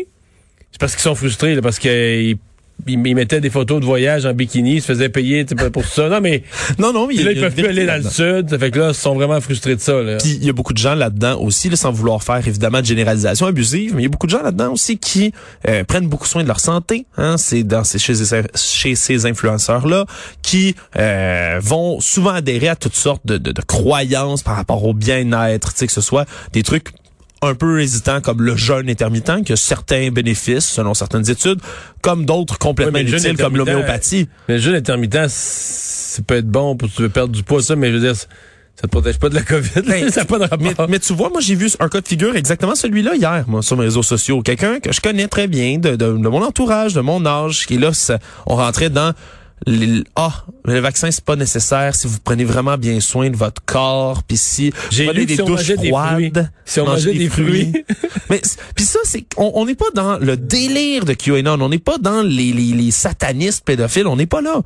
c'est 0.71 0.81
parce 0.81 0.95
qu'ils 0.95 1.03
sont 1.03 1.15
frustrés 1.15 1.59
parce 1.61 1.79
qu'ils 1.79 2.37
ils, 2.87 2.97
mettaient 2.97 3.41
des 3.41 3.49
photos 3.49 3.79
de 3.79 3.85
voyage 3.85 4.25
en 4.25 4.33
bikini, 4.33 4.75
ils 4.75 4.81
se 4.81 4.87
faisaient 4.87 5.09
payer 5.09 5.45
pour 5.71 5.85
ça. 5.85 6.09
Non, 6.09 6.21
mais. 6.21 6.43
non, 6.79 6.93
non, 6.93 7.07
mais. 7.07 7.15
là, 7.15 7.31
ils 7.31 7.39
peuvent 7.39 7.53
plus 7.53 7.67
aller 7.67 7.85
dans 7.85 8.01
le 8.01 8.09
sud. 8.09 8.49
Ça 8.49 8.59
fait 8.59 8.71
que 8.71 8.79
là, 8.79 8.89
ils 8.89 8.95
sont 8.95 9.15
vraiment 9.15 9.39
frustrés 9.41 9.75
de 9.75 9.81
ça, 9.81 10.01
là. 10.01 10.17
Puis, 10.17 10.37
il 10.41 10.45
y 10.45 10.49
a 10.49 10.53
beaucoup 10.53 10.73
de 10.73 10.77
gens 10.77 10.95
là-dedans 10.95 11.39
aussi, 11.39 11.69
là, 11.69 11.75
sans 11.75 11.91
vouloir 11.91 12.23
faire 12.23 12.47
évidemment 12.47 12.81
de 12.81 12.85
généralisation 12.85 13.47
abusive, 13.47 13.95
mais 13.95 14.01
il 14.01 14.05
y 14.05 14.07
a 14.07 14.09
beaucoup 14.09 14.27
de 14.27 14.31
gens 14.31 14.43
là-dedans 14.43 14.71
aussi 14.71 14.97
qui 14.97 15.33
euh, 15.67 15.83
prennent 15.83 16.07
beaucoup 16.07 16.27
soin 16.27 16.43
de 16.43 16.47
leur 16.47 16.59
santé. 16.59 17.05
Hein, 17.17 17.37
c'est 17.37 17.63
dans 17.63 17.83
ces, 17.83 17.99
chez, 17.99 18.13
chez 18.55 18.95
ces 18.95 19.25
influenceurs-là 19.25 20.05
qui 20.41 20.75
euh, 20.97 21.59
vont 21.61 21.99
souvent 21.99 22.31
adhérer 22.31 22.69
à 22.69 22.75
toutes 22.75 22.95
sortes 22.95 23.25
de, 23.25 23.37
de, 23.37 23.51
de 23.51 23.61
croyances 23.61 24.43
par 24.43 24.55
rapport 24.55 24.83
au 24.85 24.93
bien-être, 24.93 25.73
tu 25.73 25.79
sais, 25.79 25.87
que 25.87 25.93
ce 25.93 26.01
soit 26.01 26.25
des 26.53 26.63
trucs 26.63 26.89
un 27.41 27.55
peu 27.55 27.81
hésitant 27.81 28.21
comme 28.21 28.41
le 28.41 28.55
jeûne 28.55 28.89
intermittent, 28.89 29.43
qui 29.45 29.53
a 29.53 29.55
certains 29.55 30.09
bénéfices 30.11 30.65
selon 30.65 30.93
certaines 30.93 31.29
études, 31.29 31.59
comme 32.01 32.25
d'autres 32.25 32.57
complètement 32.57 32.99
inutiles 32.99 33.37
comme 33.37 33.57
l'homéopathie. 33.57 34.27
Mais 34.47 34.55
le 34.55 34.61
jeûne 34.61 34.75
intermittent, 34.75 35.29
ça 35.29 36.21
peut 36.25 36.37
être 36.37 36.49
bon 36.49 36.75
pour 36.75 36.89
tu 36.91 37.01
veux 37.01 37.09
perdre 37.09 37.33
du 37.33 37.43
poids, 37.43 37.61
ça, 37.61 37.75
mais 37.75 37.89
je 37.89 37.93
veux 37.93 38.01
dire, 38.01 38.15
ça 38.15 38.87
te 38.87 38.91
protège 38.91 39.19
pas 39.19 39.27
de 39.27 39.35
la 39.35 39.41
COVID. 39.41 39.81
Ben, 39.85 40.09
ça 40.11 40.23
pas 40.23 40.39
de 40.39 40.45
rapport. 40.45 40.87
Mais, 40.87 40.99
tu 40.99 41.13
vois, 41.13 41.29
moi, 41.29 41.41
j'ai 41.41 41.55
vu 41.55 41.69
un 41.81 41.89
cas 41.89 41.99
de 41.99 42.07
figure 42.07 42.35
exactement 42.37 42.75
celui-là 42.75 43.15
hier, 43.15 43.43
moi, 43.47 43.61
sur 43.61 43.75
mes 43.75 43.83
réseaux 43.83 44.03
sociaux. 44.03 44.41
Quelqu'un 44.41 44.79
que 44.79 44.93
je 44.93 45.01
connais 45.01 45.27
très 45.27 45.47
bien, 45.47 45.79
de, 45.79 45.97
de, 45.97 46.07
mon 46.13 46.41
entourage, 46.41 46.93
de 46.93 47.01
mon 47.01 47.25
âge, 47.25 47.65
qui 47.65 47.77
là, 47.77 47.91
on 48.45 48.55
rentrait 48.55 48.89
dans 48.89 49.13
ah, 50.15 50.45
le 50.65 50.79
vaccin 50.79 51.11
c'est 51.11 51.23
pas 51.23 51.35
nécessaire 51.35 51.95
si 51.95 52.07
vous 52.07 52.17
prenez 52.23 52.45
vraiment 52.45 52.77
bien 52.77 52.99
soin 52.99 53.29
de 53.29 53.35
votre 53.35 53.63
corps, 53.65 54.23
puis 54.23 54.37
si 54.37 54.69
vous 54.69 55.05
prenez 55.05 55.25
des 55.25 55.37
douches 55.37 55.75
froides, 55.75 56.51
si 56.65 56.79
on 56.79 56.85
mangeait 56.85 57.13
des, 57.13 57.29
fruits. 57.29 57.73
Mais 58.29 58.41
puis 58.75 58.85
ça 58.85 58.99
c'est 59.03 59.25
on 59.37 59.65
n'est 59.65 59.75
pas 59.75 59.91
dans 59.93 60.17
le 60.17 60.37
délire 60.37 61.05
de 61.05 61.13
QAnon, 61.13 61.61
on 61.61 61.69
n'est 61.69 61.77
pas 61.79 61.97
dans 61.97 62.21
les, 62.21 62.51
les, 62.53 62.73
les 62.73 62.91
satanistes 62.91 63.65
pédophiles, 63.65 64.07
on 64.07 64.15
n'est 64.15 64.25
pas 64.25 64.41
là 64.41 64.61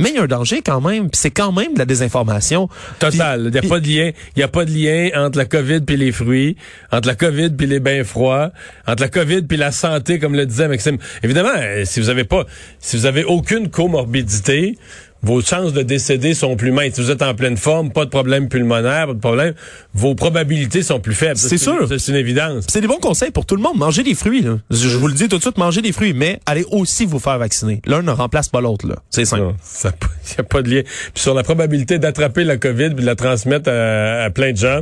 mais 0.00 0.10
il 0.10 0.16
y 0.16 0.18
a 0.18 0.22
un 0.22 0.26
danger 0.26 0.62
quand 0.62 0.80
même. 0.80 1.08
C'est 1.12 1.30
quand 1.30 1.52
même 1.52 1.74
de 1.74 1.78
la 1.78 1.84
désinformation. 1.84 2.68
Total. 2.98 3.44
Il 3.46 3.50
n'y 3.50 3.58
a 3.58 3.62
pas 3.62 3.80
de 3.80 3.86
lien. 3.86 4.10
Il 4.36 4.40
y 4.40 4.42
a 4.42 4.48
pas 4.48 4.64
de 4.64 4.70
lien 4.70 5.10
entre 5.14 5.38
la 5.38 5.44
COVID 5.44 5.80
puis 5.80 5.96
les 5.96 6.12
fruits, 6.12 6.56
entre 6.90 7.08
la 7.08 7.14
COVID 7.14 7.50
puis 7.50 7.66
les 7.66 7.80
bains 7.80 8.04
froids, 8.04 8.50
entre 8.86 9.02
la 9.02 9.08
COVID 9.08 9.42
puis 9.42 9.56
la 9.56 9.72
santé, 9.72 10.18
comme 10.18 10.34
le 10.34 10.46
disait 10.46 10.68
Maxime. 10.68 10.98
Évidemment, 11.22 11.50
euh, 11.56 11.84
si 11.84 12.00
vous 12.00 12.08
avez 12.08 12.24
pas, 12.24 12.44
si 12.78 12.96
vous 12.96 13.06
avez 13.06 13.24
aucune 13.24 13.68
comorbidité, 13.68 14.76
vos 15.22 15.40
chances 15.42 15.72
de 15.72 15.82
décéder 15.82 16.34
sont 16.34 16.56
plus 16.56 16.72
minces. 16.72 16.94
Si 16.94 17.02
vous 17.02 17.10
êtes 17.10 17.22
en 17.22 17.34
pleine 17.34 17.56
forme, 17.56 17.90
pas 17.92 18.04
de 18.04 18.10
problème 18.10 18.48
pulmonaire, 18.48 19.06
pas 19.06 19.14
de 19.14 19.18
problème, 19.18 19.54
vos 19.94 20.14
probabilités 20.14 20.82
sont 20.82 21.00
plus 21.00 21.14
faibles. 21.14 21.36
C'est 21.36 21.58
sûr. 21.58 21.86
C'est 21.88 22.10
une 22.10 22.16
évidence. 22.16 22.64
C'est 22.68 22.80
des 22.80 22.86
bons 22.86 22.98
conseils 22.98 23.30
pour 23.30 23.46
tout 23.46 23.56
le 23.56 23.62
monde. 23.62 23.76
Mangez 23.76 24.02
des 24.02 24.14
fruits. 24.14 24.42
Là. 24.42 24.58
Je 24.70 24.96
vous 24.96 25.08
le 25.08 25.14
dis 25.14 25.28
tout 25.28 25.36
de 25.36 25.42
suite, 25.42 25.58
mangez 25.58 25.82
des 25.82 25.92
fruits, 25.92 26.14
mais 26.14 26.40
allez 26.46 26.64
aussi 26.70 27.06
vous 27.06 27.18
faire 27.18 27.38
vacciner. 27.38 27.82
L'un 27.86 28.02
ne 28.02 28.10
remplace 28.10 28.48
pas 28.48 28.60
l'autre. 28.60 28.86
là. 28.86 28.96
C'est 29.10 29.24
simple. 29.24 29.54
Il 29.84 29.90
n'y 30.34 30.38
a 30.38 30.42
pas 30.42 30.62
de 30.62 30.70
lien. 30.70 30.82
Puis 30.82 31.22
sur 31.22 31.34
la 31.34 31.42
probabilité 31.42 31.98
d'attraper 31.98 32.44
la 32.44 32.56
COVID 32.56 32.84
et 32.84 32.90
de 32.90 33.04
la 33.04 33.14
transmettre 33.14 33.70
à 33.70 34.30
plein 34.30 34.52
de 34.52 34.56
gens, 34.56 34.80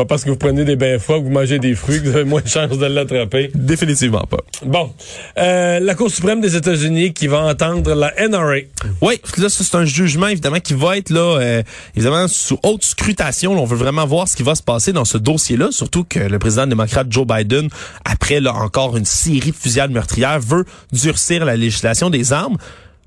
pas 0.00 0.06
parce 0.06 0.24
que 0.24 0.30
vous 0.30 0.36
prenez 0.36 0.64
des 0.64 0.76
bains 0.76 0.98
froids, 0.98 1.18
que 1.18 1.24
vous 1.24 1.30
mangez 1.30 1.58
des 1.58 1.74
fruits, 1.74 2.00
que 2.00 2.08
vous 2.08 2.16
avez 2.16 2.24
moins 2.24 2.40
de 2.40 2.48
chances 2.48 2.78
de 2.78 2.86
l'attraper. 2.86 3.50
Définitivement 3.54 4.22
pas. 4.22 4.38
Bon. 4.64 4.90
Euh, 5.36 5.78
la 5.78 5.94
Cour 5.94 6.10
suprême 6.10 6.40
des 6.40 6.56
États-Unis 6.56 7.12
qui 7.12 7.26
va 7.26 7.42
entendre 7.42 7.94
la 7.94 8.12
NRA. 8.28 8.60
Oui, 9.02 9.20
là, 9.36 9.48
c'est 9.50 9.74
un 9.74 9.84
jugement, 9.84 10.28
évidemment, 10.28 10.60
qui 10.60 10.72
va 10.72 10.96
être, 10.96 11.10
là, 11.10 11.38
euh, 11.38 11.62
évidemment, 11.94 12.28
sous 12.28 12.58
haute 12.62 12.82
scrutation. 12.82 13.52
on 13.52 13.66
veut 13.66 13.76
vraiment 13.76 14.06
voir 14.06 14.26
ce 14.26 14.36
qui 14.36 14.42
va 14.42 14.54
se 14.54 14.62
passer 14.62 14.92
dans 14.92 15.04
ce 15.04 15.18
dossier-là, 15.18 15.68
surtout 15.70 16.04
que 16.04 16.18
le 16.18 16.38
président 16.38 16.66
démocrate 16.66 17.08
Joe 17.10 17.26
Biden, 17.26 17.68
après, 18.06 18.40
là, 18.40 18.54
encore 18.54 18.96
une 18.96 19.04
série 19.04 19.50
de 19.50 19.56
fusillades 19.56 19.90
meurtrières, 19.90 20.40
veut 20.40 20.64
durcir 20.92 21.44
la 21.44 21.56
législation 21.56 22.08
des 22.08 22.32
armes. 22.32 22.56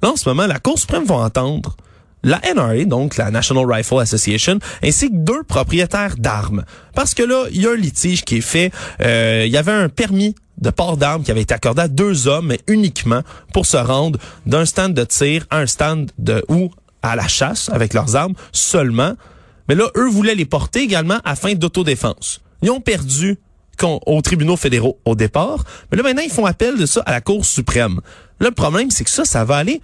Là, 0.04 0.12
en 0.12 0.16
ce 0.16 0.30
moment, 0.30 0.46
la 0.46 0.60
Cour 0.60 0.78
suprême 0.78 1.06
va 1.06 1.16
entendre 1.16 1.76
la 2.24 2.42
NRA, 2.56 2.86
donc 2.86 3.18
la 3.18 3.32
National 3.32 3.66
Rifle 3.72 4.00
Association, 4.00 4.60
ainsi 4.84 5.10
que 5.10 5.16
deux 5.16 5.44
propriétaires 5.44 6.16
d'armes. 6.18 6.64
Parce 6.96 7.14
que 7.14 7.24
là, 7.24 7.46
il 7.52 7.62
y 7.62 7.68
a 7.68 7.72
un 7.72 7.76
litige 7.76 8.24
qui 8.24 8.38
est 8.38 8.42
fait. 8.42 8.72
Euh, 9.02 9.44
il 9.46 9.52
y 9.52 9.58
avait 9.58 9.72
un 9.72 9.90
permis 9.90 10.36
de 10.60 10.70
port 10.70 10.98
d'armes 10.98 11.24
qui 11.24 11.32
avait 11.32 11.42
été 11.42 11.54
accordé 11.54 11.82
à 11.82 11.88
deux 11.88 12.28
hommes, 12.28 12.54
uniquement 12.68 13.22
pour 13.54 13.66
se 13.66 13.78
rendre 13.78 14.20
d'un 14.46 14.66
stand 14.66 14.94
de 14.94 15.04
tir 15.04 15.46
à 15.50 15.60
un 15.60 15.68
stand 15.68 16.12
de 16.18 16.44
ou 16.48 16.72
à 17.02 17.16
la 17.16 17.28
chasse 17.28 17.70
avec 17.70 17.94
leurs 17.94 18.16
armes 18.16 18.36
seulement. 18.52 19.14
Mais 19.68 19.76
là, 19.76 19.90
eux 19.98 20.10
voulaient 20.10 20.36
les 20.36 20.46
porter 20.46 20.82
également 20.82 21.20
à 21.26 21.36
fin 21.36 21.54
d'autodéfense. 21.54 22.42
Ils 22.62 22.72
ont 22.72 22.82
perdu 22.82 23.38
aux 24.06 24.22
tribunaux 24.22 24.56
fédéraux 24.56 25.00
au 25.04 25.16
départ, 25.16 25.64
mais 25.92 25.98
là 25.98 26.04
maintenant 26.04 26.22
ils 26.24 26.32
font 26.32 26.46
appel 26.46 26.78
de 26.78 26.86
ça 26.86 27.02
à 27.06 27.12
la 27.12 27.22
Cour 27.22 27.44
suprême. 27.44 28.00
Le 28.44 28.52
problème, 28.52 28.92
c'est 28.92 29.04
que 29.04 29.10
ça, 29.10 29.26
ça 29.26 29.46
va 29.46 29.56
aller, 29.56 29.82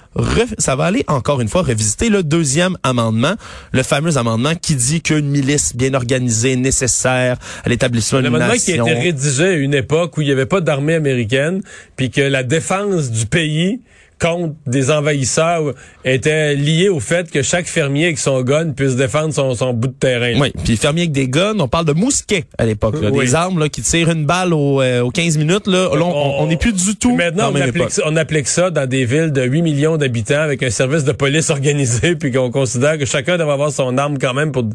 ça 0.58 0.75
va 0.75 0.86
aller 0.86 1.04
encore 1.08 1.39
une 1.42 1.48
fois 1.48 1.62
revisiter 1.62 2.10
le 2.10 2.24
deuxième 2.24 2.78
amendement, 2.84 3.34
le 3.72 3.84
fameux 3.84 4.18
amendement 4.18 4.54
qui 4.54 4.75
dit 4.75 5.01
qu'une 5.01 5.30
milice 5.30 5.75
bien 5.75 5.94
organisée 5.94 6.54
est 6.54 6.58
nécessaire 6.58 7.38
à 7.63 7.70
l'établissement 7.70 8.22
d'une 8.22 8.32
nation. 8.32 8.39
L'amendement 8.39 8.63
qui 8.63 8.72
a 8.72 8.94
été 8.94 9.08
rédigé 9.08 9.44
à 9.46 9.54
une 9.54 9.74
époque 9.74 10.18
où 10.18 10.22
il 10.22 10.25
n'y 10.25 10.34
avait 10.34 10.46
pas 10.46 10.60
d'armée 10.60 10.96
américaine, 10.96 11.62
puis 11.96 12.12
que 12.12 12.22
la 12.22 12.44
défense 12.44 13.12
du 13.12 13.25
pays 13.25 13.80
contre 14.20 14.54
des 14.68 14.92
envahisseurs 14.92 15.74
était 16.06 16.56
lié 16.56 16.90
au 16.90 17.00
fait 17.00 17.32
que 17.32 17.42
chaque 17.42 17.68
fermier 17.68 18.06
avec 18.06 18.20
son 18.20 18.42
gun 18.42 18.72
puisse 18.72 18.96
défendre 18.96 19.34
son, 19.34 19.56
son 19.56 19.74
bout 19.74 19.88
de 19.88 19.94
terrain. 19.94 20.40
Oui, 20.40 20.52
puis 20.64 20.78
fermier 20.78 21.04
avec 21.04 21.12
des 21.12 21.28
guns, 21.28 21.60
on 21.60 21.68
parle 21.68 21.86
de 21.86 21.94
mousquets 21.94 22.46
à 22.58 22.66
l'époque, 22.66 23.00
des 23.00 23.36
armes 23.36 23.60
là, 23.60 23.70
qui 23.70 23.82
tirent 23.82 24.10
une 24.10 24.26
balle 24.26 24.54
aux, 24.54 24.82
euh, 24.82 25.10
15 25.10 25.38
minutes. 25.38 25.68
Là, 25.68 25.90
on 25.94 26.48
n'est 26.48 26.58
plus 26.58 26.74
du 26.74 26.96
tout. 26.96 27.16
Maintenant, 27.16 27.52
on 27.52 27.56
applique, 27.56 27.92
ça, 27.92 28.04
on 28.06 28.16
applique, 28.16 28.48
ça, 28.48 28.70
dans 28.70 28.88
des 28.88 29.06
villes 29.06 29.32
de 29.32 29.44
8 29.44 29.62
millions 29.62 29.98
d'habitants 29.98 30.42
avec 30.42 30.64
un 30.64 30.70
service 30.70 31.04
de 31.04 31.12
police 31.12 31.50
organisé, 31.50 32.16
puis 32.16 32.32
qu'on 32.32 32.52
considère 32.52 32.98
que 32.98 33.06
chacun 33.06 33.38
doit 33.38 33.54
avoir 33.54 33.72
son 33.72 33.98
arme 33.98 34.18
quand 34.18 34.34
même 34.34 34.52
pour 34.52 34.66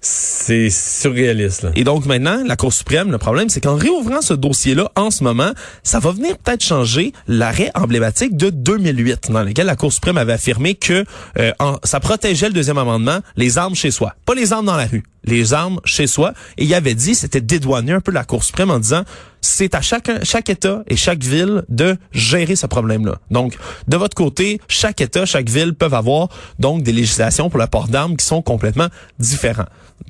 c'est 0.00 0.70
surréaliste. 0.70 1.66
Et 1.76 1.84
donc 1.84 2.06
maintenant, 2.06 2.42
la 2.46 2.56
Cour 2.56 2.72
suprême, 2.72 3.10
le 3.10 3.18
problème, 3.18 3.48
c'est 3.48 3.60
qu'en 3.60 3.76
réouvrant 3.76 4.22
ce 4.22 4.32
dossier-là 4.34 4.90
en 4.96 5.10
ce 5.10 5.22
moment, 5.22 5.50
ça 5.82 5.98
va 5.98 6.12
venir 6.12 6.38
peut-être 6.38 6.64
changer 6.64 7.12
l'arrêt 7.28 7.70
emblématique 7.74 8.36
de 8.36 8.50
2008, 8.50 9.30
dans 9.30 9.42
lequel 9.42 9.66
la 9.66 9.76
Cour 9.76 9.92
suprême 9.92 10.16
avait 10.16 10.32
affirmé 10.32 10.74
que 10.74 11.04
euh, 11.38 11.52
ça 11.84 12.00
protégeait 12.00 12.48
le 12.48 12.54
deuxième 12.54 12.78
amendement, 12.78 13.20
les 13.36 13.58
armes 13.58 13.74
chez 13.74 13.90
soi, 13.90 14.14
pas 14.24 14.34
les 14.34 14.52
armes 14.52 14.66
dans 14.66 14.76
la 14.76 14.86
rue, 14.86 15.04
les 15.24 15.52
armes 15.52 15.80
chez 15.84 16.06
soi. 16.06 16.32
Et 16.56 16.64
il 16.64 16.74
avait 16.74 16.94
dit, 16.94 17.14
c'était 17.14 17.40
dédouaner 17.40 17.92
un 17.92 18.00
peu 18.00 18.12
la 18.12 18.24
Cour 18.24 18.42
suprême 18.42 18.70
en 18.70 18.78
disant, 18.78 19.04
c'est 19.40 19.74
à 19.74 19.80
chaque, 19.80 20.10
chaque 20.24 20.50
État 20.50 20.82
et 20.88 20.96
chaque 20.96 21.22
ville 21.22 21.64
de 21.68 21.96
gérer 22.12 22.56
ce 22.56 22.66
problème-là. 22.66 23.16
Donc, 23.30 23.56
de 23.88 23.96
votre 23.96 24.14
côté, 24.14 24.60
chaque 24.68 25.00
État, 25.00 25.24
chaque 25.24 25.48
ville 25.48 25.74
peuvent 25.74 25.94
avoir 25.94 26.28
donc 26.58 26.82
des 26.82 26.92
législations 26.92 27.50
pour 27.50 27.58
le 27.58 27.66
port 27.66 27.88
d'armes 27.88 28.16
qui 28.16 28.24
sont 28.24 28.42
complètement 28.42 28.88
différents. 29.18 29.66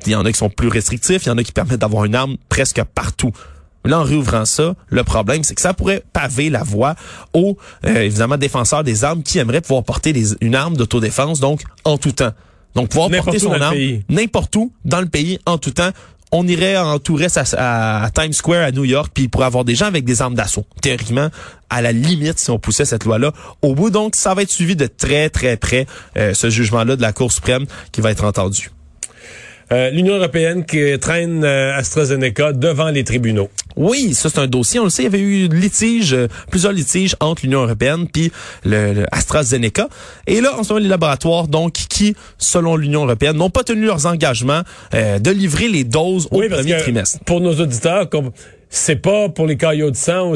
Il 0.06 0.12
y 0.12 0.14
en 0.14 0.24
a 0.24 0.32
qui 0.32 0.38
sont 0.38 0.50
plus 0.50 0.68
restrictifs, 0.68 1.26
il 1.26 1.28
y 1.28 1.32
en 1.32 1.38
a 1.38 1.42
qui 1.42 1.52
permettent 1.52 1.80
d'avoir 1.80 2.04
une 2.04 2.14
arme 2.14 2.36
presque 2.48 2.82
partout. 2.94 3.32
Là, 3.84 4.00
en 4.00 4.04
réouvrant 4.04 4.44
ça, 4.44 4.74
le 4.88 5.04
problème, 5.04 5.42
c'est 5.42 5.54
que 5.54 5.62
ça 5.62 5.72
pourrait 5.72 6.02
paver 6.12 6.50
la 6.50 6.62
voie 6.62 6.96
aux, 7.32 7.56
euh, 7.86 8.02
évidemment, 8.02 8.36
défenseurs 8.36 8.84
des 8.84 9.04
armes 9.04 9.22
qui 9.22 9.38
aimeraient 9.38 9.62
pouvoir 9.62 9.84
porter 9.84 10.12
une 10.42 10.54
arme 10.54 10.76
d'autodéfense, 10.76 11.40
donc 11.40 11.62
en 11.84 11.96
tout 11.96 12.12
temps. 12.12 12.32
Donc, 12.74 12.90
pouvoir 12.90 13.10
porter 13.10 13.38
son 13.38 13.52
arme 13.52 13.76
n'importe 14.08 14.54
où 14.56 14.72
dans 14.84 15.00
le 15.00 15.08
pays, 15.08 15.38
en 15.46 15.56
tout 15.56 15.70
temps, 15.70 15.90
on 16.32 16.46
irait 16.46 16.76
en 16.76 16.98
touriste 16.98 17.40
à, 17.56 18.10
Times 18.14 18.32
Square 18.32 18.64
à 18.64 18.70
New 18.70 18.84
York, 18.84 19.10
puis 19.12 19.24
il 19.24 19.28
pourrait 19.28 19.46
avoir 19.46 19.64
des 19.64 19.74
gens 19.74 19.86
avec 19.86 20.04
des 20.04 20.22
armes 20.22 20.34
d'assaut. 20.34 20.64
Théoriquement, 20.80 21.28
à 21.68 21.82
la 21.82 21.92
limite, 21.92 22.38
si 22.38 22.50
on 22.50 22.58
poussait 22.58 22.84
cette 22.84 23.04
loi-là 23.04 23.32
au 23.62 23.74
bout. 23.74 23.90
Donc, 23.90 24.16
ça 24.16 24.34
va 24.34 24.42
être 24.42 24.50
suivi 24.50 24.76
de 24.76 24.86
très, 24.86 25.30
très 25.30 25.56
près, 25.56 25.86
euh, 26.16 26.34
ce 26.34 26.50
jugement-là 26.50 26.96
de 26.96 27.02
la 27.02 27.12
Cour 27.12 27.32
suprême 27.32 27.66
qui 27.92 28.00
va 28.00 28.10
être 28.10 28.24
entendu. 28.24 28.70
Euh, 29.72 29.90
L'Union 29.90 30.16
européenne 30.16 30.64
qui 30.64 30.98
traîne 30.98 31.44
euh, 31.44 31.76
AstraZeneca 31.76 32.52
devant 32.52 32.88
les 32.88 33.04
tribunaux. 33.04 33.48
Oui, 33.76 34.14
ça 34.14 34.28
c'est 34.28 34.40
un 34.40 34.48
dossier. 34.48 34.80
On 34.80 34.84
le 34.84 34.90
sait, 34.90 35.02
il 35.02 35.04
y 35.04 35.08
avait 35.08 35.20
eu 35.20 35.48
litige, 35.48 36.12
euh, 36.12 36.26
plusieurs 36.50 36.72
litiges 36.72 37.14
entre 37.20 37.42
l'Union 37.44 37.62
européenne 37.62 38.08
puis 38.12 38.32
le, 38.64 39.04
AstraZeneca. 39.12 39.88
Et 40.26 40.40
là, 40.40 40.58
en 40.58 40.64
ce 40.64 40.72
moment, 40.72 40.82
les 40.82 40.88
laboratoires, 40.88 41.46
donc, 41.46 41.74
qui, 41.74 42.16
selon 42.36 42.76
l'Union 42.76 43.04
européenne, 43.04 43.36
n'ont 43.36 43.50
pas 43.50 43.62
tenu 43.62 43.86
leurs 43.86 44.06
engagements 44.06 44.62
de 44.92 45.30
livrer 45.30 45.68
les 45.68 45.84
doses 45.84 46.26
au 46.30 46.40
premier 46.40 46.76
trimestre. 46.78 47.20
Pour 47.24 47.40
nos 47.40 47.54
auditeurs, 47.54 48.08
c'est 48.68 48.96
pas 48.96 49.28
pour 49.28 49.46
les 49.46 49.56
caillots 49.56 49.90
de 49.90 49.96
sang, 49.96 50.32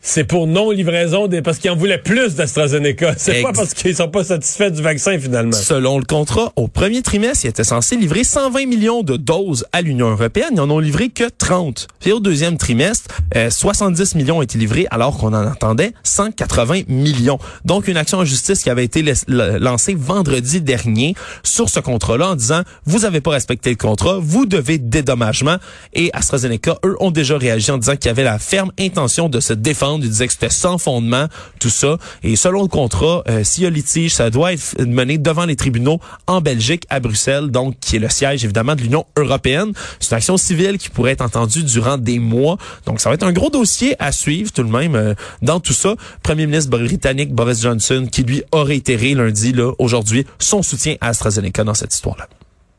c'est 0.00 0.24
pour 0.24 0.46
non-livraison 0.46 1.26
des 1.26 1.42
parce 1.42 1.58
qu'ils 1.58 1.70
en 1.70 1.76
voulaient 1.76 1.98
plus 1.98 2.36
d'AstraZeneca. 2.36 3.14
C'est 3.18 3.42
pas 3.42 3.52
parce 3.52 3.74
qu'ils 3.74 3.96
sont 3.96 4.08
pas 4.08 4.22
satisfaits 4.22 4.70
du 4.70 4.80
vaccin 4.80 5.18
finalement. 5.18 5.52
Selon 5.52 5.98
le 5.98 6.04
contrat, 6.04 6.52
au 6.56 6.68
premier 6.68 7.02
trimestre, 7.02 7.44
ils 7.44 7.48
étaient 7.48 7.64
censés 7.64 7.96
livrer 7.96 8.22
120 8.22 8.66
millions 8.66 9.02
de 9.02 9.16
doses 9.16 9.66
à 9.72 9.82
l'Union 9.82 10.10
européenne. 10.10 10.50
Ils 10.52 10.60
en 10.60 10.70
ont 10.70 10.78
livré 10.78 11.08
que 11.08 11.24
30. 11.24 11.88
Puis 12.00 12.12
au 12.12 12.20
deuxième 12.20 12.56
trimestre, 12.58 13.08
70 13.50 14.00
euh, 14.00 14.18
millions 14.18 14.38
ont 14.38 14.42
été 14.42 14.56
livrés 14.56 14.86
alors 14.90 15.18
qu'on 15.18 15.28
en 15.28 15.46
attendait 15.46 15.92
180 16.04 16.82
millions. 16.88 17.38
Donc 17.64 17.88
une 17.88 17.96
action 17.96 18.18
en 18.18 18.24
justice 18.24 18.62
qui 18.62 18.70
avait 18.70 18.84
été 18.84 19.04
lancée 19.26 19.94
vendredi 19.94 20.60
dernier 20.60 21.14
sur 21.42 21.68
ce 21.68 21.80
contrat-là 21.80 22.30
en 22.30 22.36
disant 22.36 22.62
vous 22.84 23.04
avez 23.04 23.20
pas 23.20 23.32
respecté 23.32 23.70
le 23.70 23.76
contrat, 23.76 24.18
vous 24.20 24.46
devez 24.46 24.78
dédommagement. 24.78 25.56
Et 25.92 26.10
AstraZeneca, 26.12 26.78
eux, 26.84 26.96
ont 27.00 27.10
déjà 27.10 27.36
réagi 27.36 27.70
en 27.72 27.78
disant 27.78 27.96
qu'il 27.96 28.06
y 28.06 28.10
avait 28.10 28.24
la 28.24 28.38
ferme 28.38 28.70
intention 28.78 29.28
de 29.28 29.40
se 29.40 29.52
défendre 29.52 29.87
il 29.96 30.08
disait 30.10 30.26
que 30.26 30.32
c'était 30.32 30.50
sans 30.50 30.78
fondement, 30.78 31.26
tout 31.58 31.70
ça. 31.70 31.98
Et 32.22 32.36
selon 32.36 32.62
le 32.62 32.68
contrat, 32.68 33.22
euh, 33.28 33.44
s'il 33.44 33.64
y 33.64 33.66
a 33.66 33.70
litige, 33.70 34.14
ça 34.14 34.30
doit 34.30 34.52
être 34.52 34.80
mené 34.84 35.18
devant 35.18 35.46
les 35.46 35.56
tribunaux 35.56 36.00
en 36.26 36.40
Belgique, 36.40 36.84
à 36.90 37.00
Bruxelles, 37.00 37.50
donc 37.50 37.78
qui 37.80 37.96
est 37.96 37.98
le 37.98 38.08
siège 38.08 38.44
évidemment 38.44 38.74
de 38.74 38.82
l'Union 38.82 39.06
européenne. 39.16 39.72
C'est 40.00 40.10
une 40.10 40.18
action 40.18 40.36
civile 40.36 40.78
qui 40.78 40.90
pourrait 40.90 41.12
être 41.12 41.22
entendue 41.22 41.62
durant 41.62 41.98
des 41.98 42.18
mois. 42.18 42.58
Donc 42.86 43.00
ça 43.00 43.08
va 43.08 43.14
être 43.14 43.22
un 43.22 43.32
gros 43.32 43.50
dossier 43.50 43.96
à 43.98 44.12
suivre 44.12 44.52
tout 44.52 44.62
de 44.62 44.70
même 44.70 44.94
euh, 44.94 45.14
dans 45.42 45.60
tout 45.60 45.72
ça. 45.72 45.94
Premier 46.22 46.46
ministre 46.46 46.70
britannique 46.70 47.32
Boris 47.32 47.62
Johnson 47.62 48.08
qui 48.10 48.22
lui 48.22 48.42
a 48.52 48.62
réitéré 48.62 49.14
lundi, 49.14 49.52
là, 49.52 49.72
aujourd'hui, 49.78 50.26
son 50.38 50.62
soutien 50.62 50.96
à 51.00 51.08
AstraZeneca 51.08 51.64
dans 51.64 51.74
cette 51.74 51.94
histoire-là. 51.94 52.28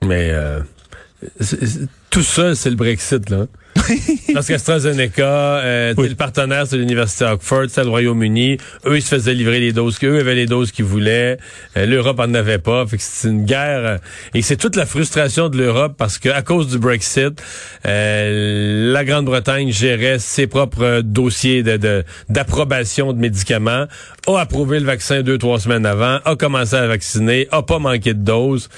Mais 0.05 0.29
euh, 0.31 0.61
tout 2.09 2.23
ça, 2.23 2.55
c'est 2.55 2.69
le 2.69 2.75
Brexit, 2.75 3.29
là. 3.29 3.45
Parce 4.33 4.47
qu'AstraZeneca, 4.47 5.23
euh, 5.23 5.93
le 5.97 6.15
partenaire, 6.15 6.67
c'est 6.67 6.77
l'Université 6.77 7.25
Oxford, 7.25 7.65
c'est 7.69 7.83
le 7.83 7.89
Royaume-Uni. 7.89 8.57
Eux, 8.85 8.97
ils 8.97 9.01
se 9.01 9.09
faisaient 9.09 9.33
livrer 9.33 9.59
les 9.59 9.73
doses 9.73 9.97
qu'eux 9.99 10.19
avaient 10.19 10.35
les 10.35 10.45
doses 10.45 10.71
qu'ils 10.71 10.85
voulaient. 10.85 11.37
Euh, 11.77 11.85
L'Europe 11.85 12.19
en 12.19 12.33
avait 12.33 12.57
pas. 12.57 12.85
Fait 12.85 12.97
que 12.97 13.03
c'est 13.03 13.27
une 13.27 13.45
guerre. 13.45 13.85
Euh, 13.85 13.97
et 14.33 14.41
c'est 14.41 14.57
toute 14.57 14.75
la 14.75 14.85
frustration 14.85 15.49
de 15.49 15.57
l'Europe 15.57 15.95
parce 15.97 16.17
que 16.17 16.29
à 16.29 16.41
cause 16.41 16.67
du 16.67 16.77
Brexit, 16.77 17.41
euh, 17.85 18.91
la 18.91 19.03
Grande-Bretagne 19.03 19.71
gérait 19.71 20.19
ses 20.19 20.47
propres 20.47 21.01
dossiers 21.01 21.63
de 21.63 22.03
d'approbation 22.29 23.13
de, 23.13 23.19
médicaments, 23.19 23.85
a 24.27 24.39
approuvé 24.39 24.79
le 24.79 24.85
vaccin 24.85 25.21
deux, 25.21 25.37
trois 25.37 25.59
semaines 25.59 25.85
avant, 25.85 26.19
a 26.25 26.35
commencé 26.35 26.75
à 26.75 26.87
vacciner, 26.87 27.47
a 27.51 27.63
pas 27.63 27.79
manqué 27.79 28.13
de 28.13 28.23
doses. 28.23 28.69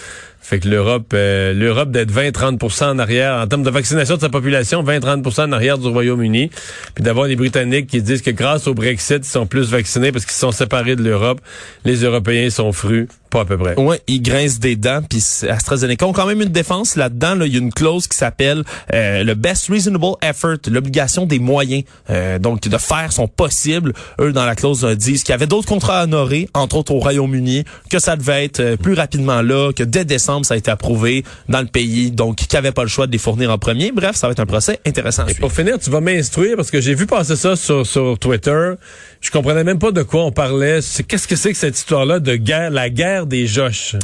Fait 0.41 0.59
que 0.59 0.67
l'Europe, 0.67 1.11
euh, 1.13 1.53
l'Europe 1.53 1.91
d'être 1.91 2.11
20-30% 2.11 2.85
en 2.85 2.99
arrière 2.99 3.35
en 3.35 3.47
termes 3.47 3.63
de 3.63 3.69
vaccination 3.69 4.15
de 4.15 4.21
sa 4.21 4.29
population, 4.29 4.83
20-30% 4.83 5.43
en 5.43 5.51
arrière 5.51 5.77
du 5.77 5.87
Royaume-Uni, 5.87 6.49
puis 6.95 7.03
d'avoir 7.03 7.27
les 7.27 7.35
Britanniques 7.35 7.87
qui 7.87 8.01
disent 8.01 8.21
que 8.21 8.31
grâce 8.31 8.67
au 8.67 8.73
Brexit, 8.73 9.25
ils 9.25 9.29
sont 9.29 9.45
plus 9.45 9.69
vaccinés 9.69 10.11
parce 10.11 10.25
qu'ils 10.25 10.33
sont 10.33 10.51
séparés 10.51 10.95
de 10.95 11.03
l'Europe. 11.03 11.39
Les 11.85 12.03
Européens 12.03 12.49
sont 12.49 12.71
frus. 12.71 13.07
Pas 13.31 13.41
à 13.41 13.45
peu 13.45 13.57
près. 13.57 13.79
Ouais, 13.79 14.01
ils 14.07 14.21
grincent 14.21 14.59
des 14.59 14.75
dents, 14.75 15.01
puis 15.07 15.23
AstraZeneca 15.49 16.05
ont 16.05 16.11
quand 16.11 16.25
même 16.25 16.41
une 16.41 16.49
défense 16.49 16.97
là-dedans. 16.97 17.35
Là, 17.35 17.45
il 17.45 17.53
y 17.53 17.55
a 17.55 17.59
une 17.59 17.71
clause 17.71 18.07
qui 18.07 18.17
s'appelle 18.17 18.65
euh, 18.93 19.23
le 19.23 19.35
best 19.35 19.69
reasonable 19.69 20.17
effort, 20.21 20.57
l'obligation 20.69 21.25
des 21.25 21.39
moyens, 21.39 21.83
euh, 22.09 22.39
donc 22.39 22.59
de 22.67 22.77
faire 22.77 23.13
son 23.13 23.29
possible. 23.29 23.93
Eux, 24.19 24.33
dans 24.33 24.45
la 24.45 24.55
clause, 24.55 24.83
euh, 24.83 24.95
disent 24.95 25.23
qu'il 25.23 25.31
y 25.31 25.33
avait 25.33 25.47
d'autres 25.47 25.67
contrats 25.67 26.01
à 26.01 26.03
honorer, 26.03 26.49
entre 26.53 26.75
autres 26.75 26.93
au 26.93 26.99
Royaume-Uni, 26.99 27.63
que 27.89 27.99
ça 27.99 28.17
devait 28.17 28.43
être 28.43 28.75
plus 28.75 28.95
rapidement 28.95 29.41
là, 29.41 29.71
que 29.71 29.83
dès 29.83 30.03
décembre, 30.03 30.45
ça 30.45 30.55
a 30.55 30.57
été 30.57 30.69
approuvé 30.69 31.23
dans 31.47 31.61
le 31.61 31.67
pays, 31.67 32.11
donc 32.11 32.35
qu'ils 32.35 32.49
n'avaient 32.53 32.73
pas 32.73 32.83
le 32.83 32.89
choix 32.89 33.07
de 33.07 33.13
les 33.13 33.17
fournir 33.17 33.49
en 33.49 33.57
premier. 33.57 33.93
Bref, 33.93 34.17
ça 34.17 34.27
va 34.27 34.33
être 34.33 34.41
un 34.41 34.45
procès 34.45 34.81
intéressant. 34.85 35.25
Et 35.27 35.35
pour 35.35 35.53
finir, 35.53 35.79
tu 35.79 35.89
vas 35.89 36.01
m'instruire, 36.01 36.57
parce 36.57 36.69
que 36.69 36.81
j'ai 36.81 36.95
vu 36.95 37.05
passer 37.05 37.37
ça 37.37 37.55
sur, 37.55 37.87
sur 37.87 38.19
Twitter. 38.19 38.73
Je 39.21 39.31
comprenais 39.31 39.63
même 39.63 39.79
pas 39.79 39.91
de 39.91 40.03
quoi 40.03 40.25
on 40.25 40.31
parlait. 40.31 40.79
Qu'est-ce 41.07 41.27
que 41.27 41.35
c'est 41.37 41.51
que 41.51 41.57
cette 41.57 41.77
histoire-là 41.77 42.19
de 42.19 42.35
guerre, 42.35 42.71
la 42.71 42.89
guerre 42.89 43.20
des 43.25 43.47
Josh? 43.47 43.95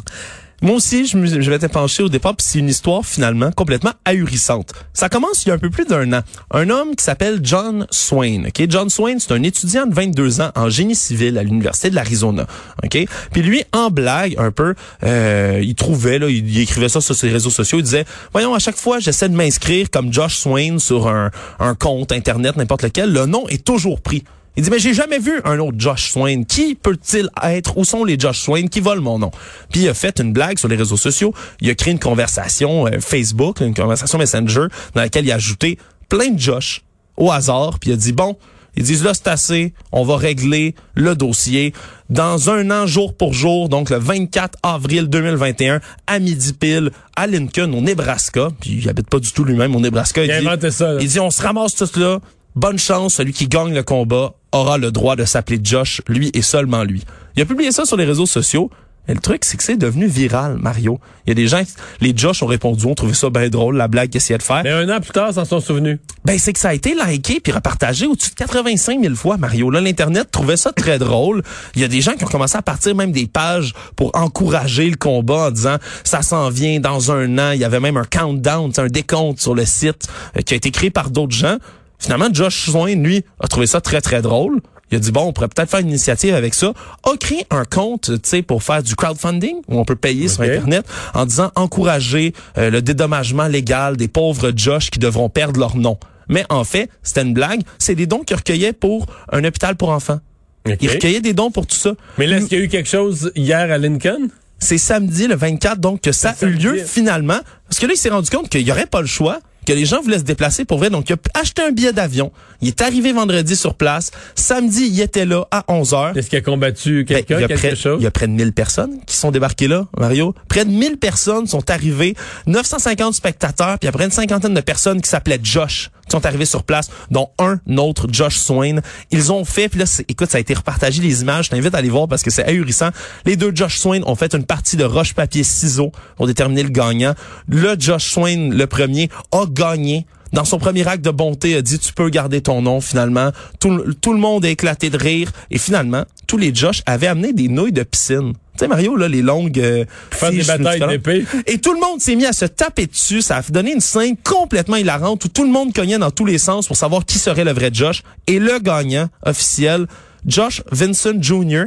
Moi 0.63 0.73
aussi, 0.73 1.05
je, 1.05 1.17
m'étais 1.17 1.67
penché 1.67 2.01
au 2.01 2.09
départ, 2.09 2.35
puis 2.35 2.45
c'est 2.49 2.57
une 2.57 2.69
histoire 2.69 3.05
finalement 3.05 3.51
complètement 3.51 3.91
ahurissante. 4.05 4.73
Ça 4.91 5.07
commence 5.07 5.45
il 5.45 5.49
y 5.49 5.51
a 5.51 5.53
un 5.53 5.59
peu 5.59 5.69
plus 5.69 5.85
d'un 5.85 6.11
an. 6.13 6.21
Un 6.49 6.71
homme 6.71 6.95
qui 6.95 7.03
s'appelle 7.03 7.41
John 7.43 7.85
Swain. 7.91 8.45
Ok, 8.47 8.65
John 8.67 8.89
Swain, 8.89 9.19
c'est 9.19 9.33
un 9.33 9.43
étudiant 9.43 9.85
de 9.85 9.93
22 9.93 10.41
ans 10.41 10.49
en 10.55 10.67
génie 10.69 10.95
civil 10.95 11.37
à 11.37 11.43
l'université 11.43 11.91
de 11.91 11.95
l'Arizona. 11.95 12.47
Ok, 12.83 12.97
puis 13.31 13.43
lui, 13.43 13.65
en 13.71 13.91
blague 13.91 14.33
un 14.39 14.49
peu, 14.49 14.73
euh, 15.03 15.61
il 15.61 15.75
trouvait 15.75 16.17
là, 16.17 16.27
il, 16.27 16.59
écrivait 16.59 16.89
ça 16.89 17.01
sur 17.01 17.13
ses 17.13 17.29
réseaux 17.29 17.51
sociaux. 17.51 17.77
Il 17.77 17.83
disait, 17.83 18.05
voyons, 18.31 18.55
à 18.55 18.59
chaque 18.59 18.77
fois, 18.77 18.97
j'essaie 18.97 19.29
de 19.29 19.35
m'inscrire 19.35 19.91
comme 19.91 20.11
Josh 20.11 20.37
Swain 20.37 20.79
sur 20.79 21.07
un 21.07 21.75
compte 21.75 22.11
internet, 22.11 22.57
n'importe 22.57 22.81
lequel, 22.81 23.13
le 23.13 23.27
nom 23.27 23.47
est 23.47 23.63
toujours 23.63 24.01
pris. 24.01 24.23
Il 24.57 24.63
dit, 24.63 24.71
mais 24.71 24.79
j'ai 24.79 24.95
jamais 24.95 25.19
vu 25.19 25.39
un 25.45 25.59
autre 25.59 25.77
Josh 25.77 26.11
Swain. 26.11 26.43
Qui 26.43 26.73
peut-il 26.73 27.29
être? 27.43 27.77
Où 27.77 27.85
sont 27.85 28.03
les 28.03 28.17
Josh 28.17 28.41
Swain 28.41 28.65
qui 28.65 28.79
volent 28.79 29.03
mon 29.03 29.19
nom? 29.19 29.31
Puis 29.71 29.81
il 29.81 29.87
a 29.87 29.93
fait 29.93 30.19
une 30.19 30.33
blague 30.33 30.57
sur 30.57 30.67
les 30.67 30.75
réseaux 30.75 30.97
sociaux. 30.97 31.31
Il 31.61 31.69
a 31.69 31.75
créé 31.75 31.93
une 31.93 31.99
conversation 31.99 32.87
euh, 32.87 32.99
Facebook, 32.99 33.61
une 33.61 33.75
conversation 33.75 34.17
Messenger, 34.17 34.65
dans 34.95 35.01
laquelle 35.01 35.25
il 35.25 35.31
a 35.31 35.35
ajouté 35.35 35.77
plein 36.09 36.31
de 36.31 36.39
Josh 36.39 36.81
au 37.17 37.31
hasard. 37.31 37.77
Puis 37.77 37.91
il 37.91 37.93
a 37.93 37.97
dit, 37.97 38.13
bon, 38.13 38.35
ils 38.75 38.81
disent 38.81 39.03
là, 39.03 39.13
c'est 39.13 39.27
assez, 39.27 39.73
on 39.91 40.03
va 40.03 40.17
régler 40.17 40.73
le 40.95 41.15
dossier 41.15 41.73
dans 42.09 42.49
un 42.49 42.71
an, 42.71 42.87
jour 42.87 43.15
pour 43.15 43.33
jour, 43.33 43.69
donc 43.69 43.91
le 43.91 43.97
24 43.97 44.57
avril 44.63 45.07
2021, 45.07 45.81
à 46.07 46.17
midi 46.17 46.53
pile, 46.53 46.89
à 47.15 47.27
Lincoln, 47.27 47.73
au 47.73 47.81
Nebraska. 47.81 48.49
Puis 48.59 48.79
il 48.81 48.89
habite 48.89 49.09
pas 49.09 49.19
du 49.19 49.31
tout 49.31 49.43
lui-même 49.43 49.75
au 49.75 49.79
Nebraska. 49.79 50.23
Il, 50.23 50.31
dit, 50.31 50.71
ça. 50.71 50.93
Là. 50.93 50.99
il 50.99 51.07
dit, 51.07 51.19
on 51.19 51.29
se 51.29 51.43
ramasse 51.43 51.75
tous 51.75 51.95
là, 51.95 52.19
bonne 52.55 52.79
chance, 52.79 53.15
celui 53.15 53.33
qui 53.33 53.47
gagne 53.47 53.73
le 53.73 53.83
combat 53.83 54.33
aura 54.51 54.77
le 54.77 54.91
droit 54.91 55.15
de 55.15 55.25
s'appeler 55.25 55.59
Josh, 55.61 56.01
lui 56.07 56.31
et 56.33 56.41
seulement 56.41 56.83
lui. 56.83 57.03
Il 57.35 57.41
a 57.41 57.45
publié 57.45 57.71
ça 57.71 57.85
sur 57.85 57.97
les 57.97 58.05
réseaux 58.05 58.25
sociaux. 58.25 58.69
Et 59.09 59.13
le 59.13 59.21
truc, 59.21 59.45
c'est 59.45 59.55
que 59.55 59.63
c'est 59.63 59.77
devenu 59.77 60.05
viral, 60.05 60.57
Mario. 60.57 60.99
Il 61.25 61.29
y 61.29 61.31
a 61.31 61.35
des 61.35 61.47
gens, 61.47 61.61
les 62.01 62.11
Josh 62.15 62.43
ont 62.43 62.47
répondu, 62.47 62.85
ont 62.87 62.95
trouvé 62.95 63.13
ça 63.13 63.29
bien 63.29 63.47
drôle, 63.47 63.77
la 63.77 63.87
blague 63.87 64.09
qu'ils 64.09 64.17
essayaient 64.17 64.37
de 64.37 64.43
faire. 64.43 64.63
Mais 64.63 64.71
un 64.71 64.89
an 64.89 64.99
plus 64.99 65.11
tard, 65.11 65.33
s'en 65.33 65.45
sont 65.45 65.61
souvenus. 65.61 65.99
Ben, 66.25 66.37
c'est 66.37 66.51
que 66.51 66.59
ça 66.59 66.69
a 66.69 66.73
été 66.73 66.93
liké 66.93 67.39
puis 67.39 67.53
repartagé 67.53 68.05
au-dessus 68.05 68.31
de 68.31 68.35
85 68.35 69.01
000 69.01 69.15
fois, 69.15 69.37
Mario. 69.37 69.69
Là, 69.69 69.79
l'Internet 69.79 70.29
trouvait 70.29 70.57
ça 70.57 70.73
très 70.73 70.99
drôle. 70.99 71.41
Il 71.75 71.81
y 71.81 71.85
a 71.85 71.87
des 71.87 72.01
gens 72.01 72.13
qui 72.13 72.25
ont 72.25 72.27
commencé 72.27 72.57
à 72.57 72.61
partir 72.61 72.95
même 72.95 73.13
des 73.13 73.27
pages 73.27 73.73
pour 73.95 74.11
encourager 74.13 74.89
le 74.89 74.97
combat 74.97 75.47
en 75.47 75.51
disant, 75.51 75.77
ça 76.03 76.21
s'en 76.21 76.49
vient 76.49 76.81
dans 76.81 77.09
un 77.09 77.37
an. 77.37 77.51
Il 77.51 77.59
y 77.59 77.65
avait 77.65 77.79
même 77.79 77.95
un 77.95 78.03
countdown, 78.03 78.73
un 78.75 78.87
décompte 78.87 79.39
sur 79.39 79.55
le 79.55 79.63
site 79.63 80.09
euh, 80.35 80.41
qui 80.41 80.53
a 80.53 80.57
été 80.57 80.71
créé 80.71 80.89
par 80.89 81.11
d'autres 81.11 81.35
gens. 81.35 81.57
Finalement, 81.99 82.27
Josh 82.31 82.69
Swain, 82.69 82.95
lui, 82.95 83.23
a 83.39 83.47
trouvé 83.47 83.67
ça 83.67 83.81
très, 83.81 84.01
très 84.01 84.21
drôle. 84.21 84.61
Il 84.91 84.97
a 84.97 84.99
dit 84.99 85.11
bon, 85.11 85.23
on 85.23 85.33
pourrait 85.33 85.49
peut-être 85.49 85.69
faire 85.69 85.81
une 85.81 85.89
initiative 85.89 86.33
avec 86.33 86.53
ça. 86.53 86.73
A 87.03 87.17
créé 87.17 87.45
un 87.49 87.65
compte, 87.65 88.11
tu 88.21 88.29
sais, 88.29 88.41
pour 88.41 88.63
faire 88.63 88.81
du 88.81 88.95
crowdfunding 88.95 89.57
où 89.67 89.79
on 89.79 89.83
peut 89.83 89.97
payer 89.97 90.29
sur 90.29 90.43
internet 90.43 90.85
en 91.13 91.25
disant 91.25 91.51
encourager 91.55 92.33
euh, 92.57 92.69
le 92.69 92.81
dédommagement 92.81 93.47
légal 93.47 93.97
des 93.97 94.07
pauvres 94.07 94.53
Josh 94.55 94.89
qui 94.89 94.99
devront 94.99 95.29
perdre 95.29 95.59
leur 95.59 95.75
nom. 95.75 95.97
Mais 96.29 96.45
en 96.49 96.63
fait, 96.63 96.89
c'était 97.03 97.23
une 97.23 97.33
blague. 97.33 97.61
C'est 97.79 97.95
des 97.95 98.05
dons 98.05 98.19
qu'il 98.19 98.37
recueillait 98.37 98.73
pour 98.73 99.07
un 99.31 99.43
hôpital 99.43 99.75
pour 99.75 99.89
enfants. 99.89 100.19
Okay. 100.65 100.77
Il 100.81 100.89
recueillait 100.89 101.21
des 101.21 101.33
dons 101.33 101.51
pour 101.51 101.67
tout 101.67 101.75
ça. 101.75 101.93
Mais 102.17 102.27
là, 102.27 102.37
est-ce 102.37 102.47
qu'il 102.47 102.57
y 102.57 102.61
a 102.61 102.63
eu 102.63 102.69
quelque 102.69 102.89
chose 102.89 103.31
hier 103.35 103.71
à 103.71 103.77
Lincoln? 103.77 104.27
C'est 104.59 104.77
samedi 104.77 105.27
le 105.27 105.35
24, 105.35 105.79
donc 105.79 106.01
que 106.01 106.11
ça 106.11 106.33
a 106.41 106.45
eu 106.45 106.53
lieu 106.53 106.77
finalement. 106.77 107.39
Parce 107.69 107.79
que 107.79 107.85
là, 107.85 107.93
il 107.93 107.97
s'est 107.97 108.09
rendu 108.09 108.29
compte 108.29 108.49
qu'il 108.49 108.63
n'y 108.63 108.71
aurait 108.71 108.87
pas 108.87 109.01
le 109.01 109.07
choix 109.07 109.39
que 109.67 109.73
les 109.73 109.85
gens 109.85 110.01
voulaient 110.01 110.19
se 110.19 110.23
déplacer 110.23 110.63
pour 110.63 110.77
vrai. 110.77 110.89
Donc, 110.89 111.09
il 111.09 111.13
a 111.13 111.17
acheté 111.39 111.61
un 111.61 111.71
billet 111.71 111.91
d'avion. 111.91 112.31
Il 112.61 112.69
est 112.69 112.81
arrivé 112.81 113.11
vendredi 113.11 113.57
sur 113.57 113.73
place. 113.73 114.11
Samedi, 114.33 114.87
il 114.87 115.01
était 115.01 115.25
là 115.25 115.45
à 115.51 115.65
11 115.67 115.93
heures. 115.93 116.17
Est-ce 116.17 116.29
qu'il 116.29 116.39
a 116.39 116.41
combattu 116.41 117.03
quelqu'un, 117.05 117.41
ben, 117.41 117.47
quelque 117.47 117.59
près, 117.59 117.75
chose? 117.75 117.97
Il 117.99 118.03
y 118.05 118.07
a 118.07 118.11
près 118.11 118.27
de 118.27 118.31
1000 118.31 118.53
personnes 118.53 118.99
qui 119.05 119.17
sont 119.17 119.29
débarquées 119.29 119.67
là, 119.67 119.85
Mario. 119.99 120.33
Près 120.47 120.63
de 120.63 120.71
1000 120.71 120.97
personnes 120.97 121.47
sont 121.47 121.69
arrivées. 121.69 122.15
950 122.45 123.13
spectateurs, 123.13 123.77
puis 123.77 123.89
après 123.89 124.05
une 124.05 124.11
cinquantaine 124.11 124.53
de 124.53 124.61
personnes 124.61 125.01
qui 125.01 125.09
s'appelaient 125.09 125.39
Josh 125.43 125.91
qui 126.07 126.11
sont 126.11 126.25
arrivés 126.25 126.45
sur 126.45 126.63
place, 126.63 126.89
dont 127.11 127.29
un 127.39 127.59
autre, 127.77 128.07
Josh 128.11 128.37
Swain. 128.37 128.79
Ils 129.11 129.31
ont 129.31 129.45
fait, 129.45 129.69
puis 129.69 129.79
là, 129.79 129.85
écoute, 130.07 130.29
ça 130.29 130.37
a 130.37 130.41
été 130.41 130.53
repartagé 130.53 131.01
les 131.01 131.21
images. 131.21 131.45
Je 131.45 131.49
t'invite 131.51 131.73
à 131.75 131.77
aller 131.77 131.89
voir 131.89 132.07
parce 132.07 132.23
que 132.23 132.31
c'est 132.31 132.45
ahurissant. 132.45 132.89
Les 133.25 133.35
deux 133.35 133.51
Josh 133.53 133.77
Swain 133.77 134.01
ont 134.05 134.15
fait 134.15 134.33
une 134.33 134.45
partie 134.45 134.77
de 134.77 134.83
roche-papier-ciseau 134.83 135.91
pour 136.15 136.27
déterminer 136.27 136.63
le 136.63 136.69
gagnant. 136.69 137.13
Le 137.47 137.75
Josh 137.77 138.11
Swain, 138.11 138.49
le 138.51 138.67
premier, 138.67 139.09
a 139.31 139.45
gagné 139.47 140.05
dans 140.33 140.45
son 140.45 140.59
premier 140.59 140.87
acte 140.87 141.03
de 141.03 141.11
bonté, 141.11 141.55
a 141.55 141.61
dit 141.61 141.79
tu 141.79 141.93
peux 141.93 142.09
garder 142.09 142.41
ton 142.41 142.61
nom 142.61 142.81
finalement. 142.81 143.31
Tout, 143.59 143.93
tout 144.01 144.13
le 144.13 144.19
monde 144.19 144.45
a 144.45 144.49
éclaté 144.49 144.89
de 144.89 144.97
rire 144.97 145.31
et 145.51 145.57
finalement, 145.57 146.03
tous 146.27 146.37
les 146.37 146.53
Josh 146.53 146.81
avaient 146.85 147.07
amené 147.07 147.33
des 147.33 147.47
nouilles 147.47 147.71
de 147.71 147.83
piscine. 147.83 148.33
Tu 148.33 148.59
sais 148.59 148.67
Mario 148.67 148.95
là 148.95 149.07
les 149.07 149.21
longues 149.21 149.59
euh, 149.59 149.85
faire 150.09 150.31
des 150.31 150.43
batailles 150.43 150.79
d'épée. 150.79 151.25
Et 151.45 151.59
tout 151.59 151.73
le 151.73 151.79
monde 151.79 152.01
s'est 152.01 152.15
mis 152.15 152.25
à 152.25 152.33
se 152.33 152.45
taper 152.45 152.87
dessus, 152.87 153.21
ça 153.21 153.37
a 153.37 153.41
donné 153.43 153.73
une 153.73 153.81
scène 153.81 154.15
complètement 154.23 154.77
hilarante 154.77 155.23
où 155.25 155.27
tout 155.27 155.43
le 155.43 155.51
monde 155.51 155.73
cognait 155.73 155.99
dans 155.99 156.11
tous 156.11 156.25
les 156.25 156.39
sens 156.39 156.67
pour 156.67 156.75
savoir 156.75 157.05
qui 157.05 157.19
serait 157.19 157.43
le 157.43 157.51
vrai 157.51 157.69
Josh 157.71 158.03
et 158.25 158.39
le 158.39 158.59
gagnant 158.59 159.07
officiel, 159.23 159.87
Josh 160.25 160.63
Vincent 160.71 161.21
Jr., 161.21 161.65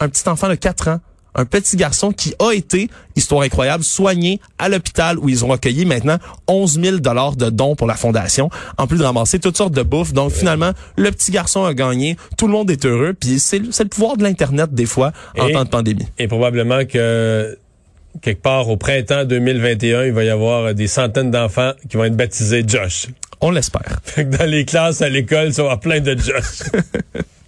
un 0.00 0.08
petit 0.08 0.28
enfant 0.28 0.48
de 0.48 0.54
4 0.54 0.88
ans 0.88 1.00
un 1.34 1.44
petit 1.44 1.76
garçon 1.76 2.12
qui 2.12 2.34
a 2.38 2.52
été, 2.52 2.88
histoire 3.16 3.42
incroyable, 3.42 3.84
soigné 3.84 4.40
à 4.58 4.68
l'hôpital 4.68 5.18
où 5.18 5.28
ils 5.28 5.44
ont 5.44 5.48
recueilli 5.48 5.84
maintenant 5.84 6.18
11 6.48 6.80
000 6.80 6.96
dollars 6.98 7.36
de 7.36 7.50
dons 7.50 7.74
pour 7.76 7.86
la 7.86 7.94
fondation, 7.94 8.50
en 8.78 8.86
plus 8.86 8.98
de 8.98 9.04
ramasser 9.04 9.38
toutes 9.38 9.56
sortes 9.56 9.74
de 9.74 9.82
bouffe. 9.82 10.12
Donc 10.12 10.32
finalement, 10.32 10.72
le 10.96 11.10
petit 11.10 11.30
garçon 11.30 11.64
a 11.64 11.74
gagné, 11.74 12.16
tout 12.36 12.46
le 12.46 12.52
monde 12.52 12.70
est 12.70 12.84
heureux, 12.84 13.14
puis 13.18 13.38
c'est 13.38 13.58
le 13.58 13.88
pouvoir 13.88 14.16
de 14.16 14.22
l'Internet 14.22 14.72
des 14.72 14.86
fois 14.86 15.12
en 15.38 15.48
et, 15.48 15.52
temps 15.52 15.64
de 15.64 15.68
pandémie. 15.68 16.06
Et 16.18 16.28
probablement 16.28 16.84
que 16.84 17.58
quelque 18.20 18.42
part 18.42 18.68
au 18.68 18.76
printemps 18.76 19.24
2021, 19.24 20.04
il 20.04 20.12
va 20.12 20.24
y 20.24 20.28
avoir 20.28 20.74
des 20.74 20.86
centaines 20.86 21.30
d'enfants 21.30 21.72
qui 21.88 21.96
vont 21.96 22.04
être 22.04 22.16
baptisés 22.16 22.62
Josh. 22.66 23.08
On 23.40 23.50
l'espère. 23.50 24.00
Dans 24.16 24.48
les 24.48 24.64
classes 24.64 25.02
à 25.02 25.08
l'école, 25.08 25.52
ça 25.52 25.64
va 25.64 25.76
plein 25.76 26.00
de 26.00 26.16
Josh. 26.16 26.62